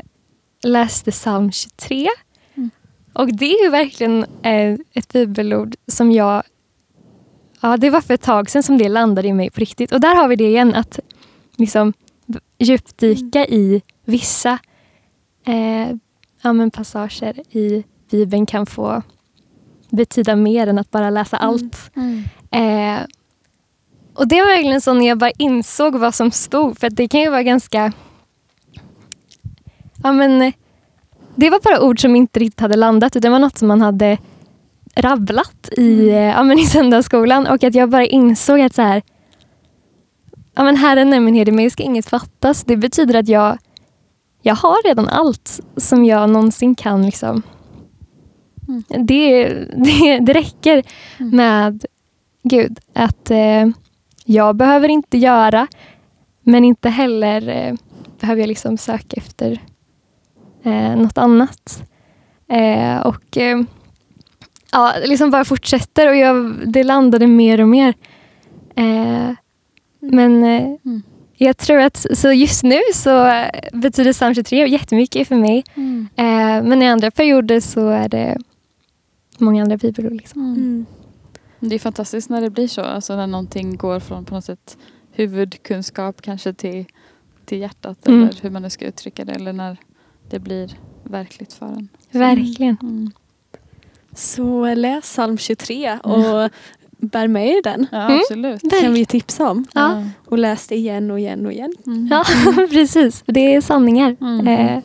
läste 0.63 1.11
psalm 1.11 1.53
23. 1.53 2.09
Mm. 2.55 2.71
Och 3.13 3.37
det 3.37 3.45
är 3.45 3.65
ju 3.65 3.71
verkligen 3.71 4.25
eh, 4.43 4.79
ett 4.93 5.13
bibelord 5.13 5.75
som 5.87 6.13
jag... 6.13 6.43
Ja, 7.61 7.77
det 7.77 7.91
var 7.91 8.01
för 8.01 8.15
ett 8.15 8.23
tag 8.23 8.51
sedan 8.51 8.63
som 8.63 8.79
det 8.79 8.89
landade 8.89 9.29
i 9.29 9.33
mig 9.33 9.51
på 9.51 9.61
riktigt. 9.61 9.93
Och 9.93 10.01
där 10.01 10.15
har 10.15 10.29
vi 10.29 10.37
det 10.37 10.49
igen, 10.49 10.75
att 10.75 11.01
liksom 11.57 11.93
djupdyka 12.59 13.47
i 13.47 13.83
vissa 14.05 14.59
eh, 15.47 15.97
ja, 16.43 16.53
men 16.53 16.71
passager 16.71 17.57
i 17.57 17.85
Bibeln 18.11 18.47
kan 18.47 18.67
få 18.67 19.03
betyda 19.91 20.37
mer 20.37 20.67
än 20.67 20.79
att 20.79 20.91
bara 20.91 21.11
läsa 21.11 21.37
allt. 21.37 21.91
Eh, 22.51 22.99
och 24.19 24.29
det 24.29 24.41
var 24.41 24.47
verkligen 24.47 24.81
så 24.81 24.95
när 24.95 25.07
jag 25.07 25.19
bara 25.19 25.31
insåg 25.39 25.95
vad 25.95 26.15
som 26.15 26.31
stod. 26.31 26.79
För 26.79 26.91
det 26.91 27.09
kan 27.09 27.21
ju 27.21 27.31
vara 27.31 27.43
ganska... 27.43 27.93
Ja, 30.03 30.13
men, 30.13 30.53
det 31.35 31.51
var 31.51 31.61
bara 31.61 31.83
ord 31.83 32.01
som 32.01 32.17
inte 32.17 32.41
riktigt 32.41 32.61
hade 32.61 32.77
landat. 32.77 33.17
utan 33.17 33.23
Det 33.23 33.33
var 33.33 33.39
något 33.39 33.59
som 33.59 33.69
man 33.69 33.81
hade 33.81 34.19
rabblat 34.95 35.69
i, 35.73 36.09
eh, 36.09 36.17
ja, 36.17 36.43
men 36.43 36.59
i 36.59 36.67
söndagsskolan. 36.67 37.47
Och 37.47 37.65
att 37.65 37.75
jag 37.75 37.91
bara 37.91 38.07
insåg 38.07 38.61
att 38.61 38.75
så 38.75 38.83
här... 38.83 39.03
Ja, 40.55 40.65
men 40.65 40.77
Herren 40.77 41.13
är 41.13 41.21
min 41.21 41.35
herde, 41.35 41.53
mig 41.53 41.71
ska 41.71 41.83
inget 41.83 42.09
fattas. 42.09 42.65
Det 42.65 42.77
betyder 42.77 43.15
att 43.15 43.29
jag, 43.29 43.59
jag 44.43 44.55
har 44.55 44.89
redan 44.89 45.09
allt 45.09 45.61
som 45.77 46.05
jag 46.05 46.31
någonsin 46.31 46.75
kan. 46.75 47.07
Liksom. 47.07 47.43
Mm. 48.69 49.07
Det, 49.07 49.49
det, 49.77 50.19
det 50.19 50.33
räcker 50.33 50.83
Mm. 51.21 51.37
med 51.37 51.85
Gud. 52.43 52.79
Att 52.95 53.31
eh, 53.31 53.69
jag 54.31 54.57
behöver 54.57 54.89
inte 54.89 55.19
göra, 55.19 55.67
men 56.43 56.65
inte 56.65 56.89
heller 56.89 57.49
eh, 57.49 57.75
behöver 58.21 58.41
jag 58.43 58.49
liksom 58.49 58.79
söka 58.79 59.17
efter 59.17 59.61
eh, 60.63 60.97
något 60.97 61.19
annat. 61.19 61.83
Eh, 62.49 62.99
och 63.01 63.37
eh, 63.37 63.61
ja, 64.73 64.93
liksom 65.05 65.31
bara 65.31 65.45
fortsätter 65.45 66.09
och 66.09 66.17
jag, 66.17 66.55
det 66.73 66.85
landade 66.85 67.27
mer 67.27 67.61
och 67.61 67.69
mer. 67.69 67.95
Eh, 68.77 69.31
men 70.01 70.45
eh, 70.45 70.63
Mm. 70.85 71.03
jag 71.37 71.57
tror 71.57 71.81
att 71.81 72.07
så 72.15 72.33
just 72.33 72.63
nu 72.63 72.81
så 72.95 73.33
betyder 73.73 74.13
psalm 74.13 74.35
23 74.35 74.69
jättemycket 74.69 75.29
för 75.29 75.37
mig. 75.37 75.65
Eh, 76.17 76.63
men 76.63 76.83
i 76.83 76.89
andra 76.89 77.11
perioder 77.11 77.61
så 77.61 77.89
är 77.89 78.09
det 78.09 78.37
många 79.39 79.63
andra 79.63 79.77
bibelord. 79.77 80.13
Liksom. 80.13 80.41
Mm. 80.43 80.87
Det 81.61 81.75
är 81.75 81.79
fantastiskt 81.79 82.31
när 82.31 82.41
det 82.41 82.51
blir 82.51 82.69
så. 82.69 82.81
Alltså 82.81 83.17
när 83.17 83.27
någonting 83.27 83.77
går 83.77 84.01
från 84.01 84.25
på 84.25 84.35
något 84.35 84.45
sätt 84.45 84.79
huvudkunskap 85.13 86.23
kanske 86.23 86.53
till, 86.53 86.85
till 87.45 87.59
hjärtat. 87.59 88.07
Mm. 88.09 88.23
Eller 88.23 88.43
hur 88.43 88.51
man 88.51 88.63
nu 88.63 88.71
ska 88.71 88.85
uttrycka 88.87 89.25
det. 89.25 89.33
Eller 89.33 89.53
när 89.53 89.77
det 90.31 90.39
blir 90.39 90.73
verkligt 91.05 91.53
för 91.53 91.67
en. 91.67 91.89
Verkligen. 92.11 92.77
Mm. 92.83 93.11
Så 94.15 94.75
läs 94.75 95.05
psalm 95.05 95.39
23 95.39 95.99
och 95.99 96.51
bär 96.91 97.29
med 97.29 97.49
er 97.49 97.63
den. 97.63 97.87
Ja, 97.93 97.99
Mm. 98.07 98.19
absolut. 98.19 98.81
kan 98.81 98.93
vi 98.93 99.07
tipsa 99.07 99.51
om. 99.51 99.67
Ja. 99.75 100.05
Och 100.25 100.39
läs 100.39 100.67
det 100.69 100.77
igen 100.77 101.11
och 101.11 101.21
igen 101.21 101.47
och 101.47 101.53
igen. 101.53 101.73
Mm. 101.87 102.09
Ja, 102.11 102.25
precis. 102.71 103.23
Det 103.27 103.55
är 103.55 103.61
sanningar. 103.61 104.17
Mm. 104.21 104.49
Eh, 104.49 104.83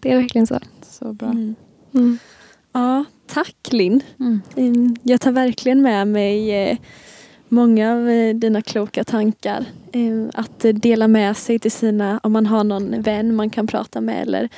det 0.00 0.12
är 0.12 0.16
verkligen 0.16 0.46
så. 0.46 0.58
Så 0.82 1.12
bra. 1.12 1.28
Mm. 1.28 1.54
Mm. 1.94 2.18
Ja, 2.72 3.04
tack 3.34 3.56
Linn. 3.70 4.00
Mm. 4.20 4.40
Mm, 4.56 4.96
Jag 5.02 5.20
tar 5.20 5.32
verkligen 5.32 5.82
med 5.82 6.08
mig 6.08 6.50
eh, 6.70 6.76
många 7.48 7.92
av 7.92 8.08
eh, 8.08 8.34
dina 8.34 8.62
kloka 8.62 9.04
tankar. 9.04 9.64
Eh, 9.92 10.28
Att 10.34 10.64
dela 10.74 11.08
med 11.08 11.36
sig 11.36 11.58
till 11.58 11.72
sina, 11.72 12.20
om 12.22 12.32
man 12.32 12.46
har 12.46 12.64
någon 12.64 13.02
vän 13.02 13.34
man 13.34 13.50
kan 13.50 13.66
prata 13.66 14.00
med 14.00 14.22
eller 14.22 14.48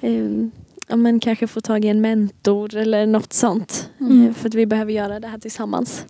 Mm. 0.00 0.50
ja, 0.88 0.96
men 0.96 1.20
kanske 1.20 1.46
få 1.46 1.60
tag 1.60 1.84
i 1.84 1.88
en 1.88 2.00
mentor 2.00 2.76
eller 2.76 3.06
något 3.06 3.32
sånt. 3.32 3.88
Mm. 4.00 4.34
För 4.34 4.48
att 4.48 4.54
vi 4.54 4.66
behöver 4.66 4.92
göra 4.92 5.20
det 5.20 5.28
här 5.28 5.38
tillsammans. 5.38 6.06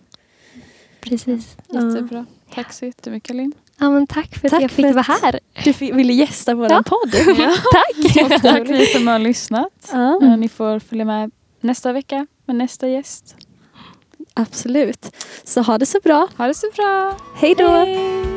Precis. 1.01 1.57
Ja. 1.69 1.89
Jättebra. 1.89 2.25
Tack 2.53 2.73
så 2.73 2.85
jättemycket 2.85 3.35
Linn. 3.35 3.51
Ja, 3.79 3.89
men 3.91 4.07
tack 4.07 4.35
för 4.37 4.47
att 4.47 4.51
Tack 4.51 4.63
jag 4.63 4.71
fick 4.71 4.85
vara 4.85 5.01
här. 5.23 5.39
Du 5.63 5.71
ville 5.93 6.13
gästa 6.13 6.55
vår 6.55 6.71
Ja. 6.71 6.83
podd. 6.85 7.11
Tack! 7.71 8.25
Och 8.31 8.41
tack 8.41 8.69
ni 8.69 8.85
som 8.85 9.07
har 9.07 9.19
lyssnat. 9.19 9.89
Ja, 9.91 10.35
Ni 10.35 10.49
får 10.49 10.79
följa 10.79 11.05
med 11.05 11.31
nästa 11.65 11.93
vecka 11.93 12.27
med 12.45 12.55
nästa 12.55 12.87
gäst. 12.87 13.35
absolut. 14.33 15.15
Så 15.43 15.61
ha 15.61 15.77
det 15.77 15.85
så 15.85 15.99
bra. 16.03 16.27
Ha 16.37 16.47
det 16.47 16.53
så 16.53 16.67
bra. 16.75 17.17
Hej 17.35 17.55
då! 17.57 17.69
Hej. 17.69 18.34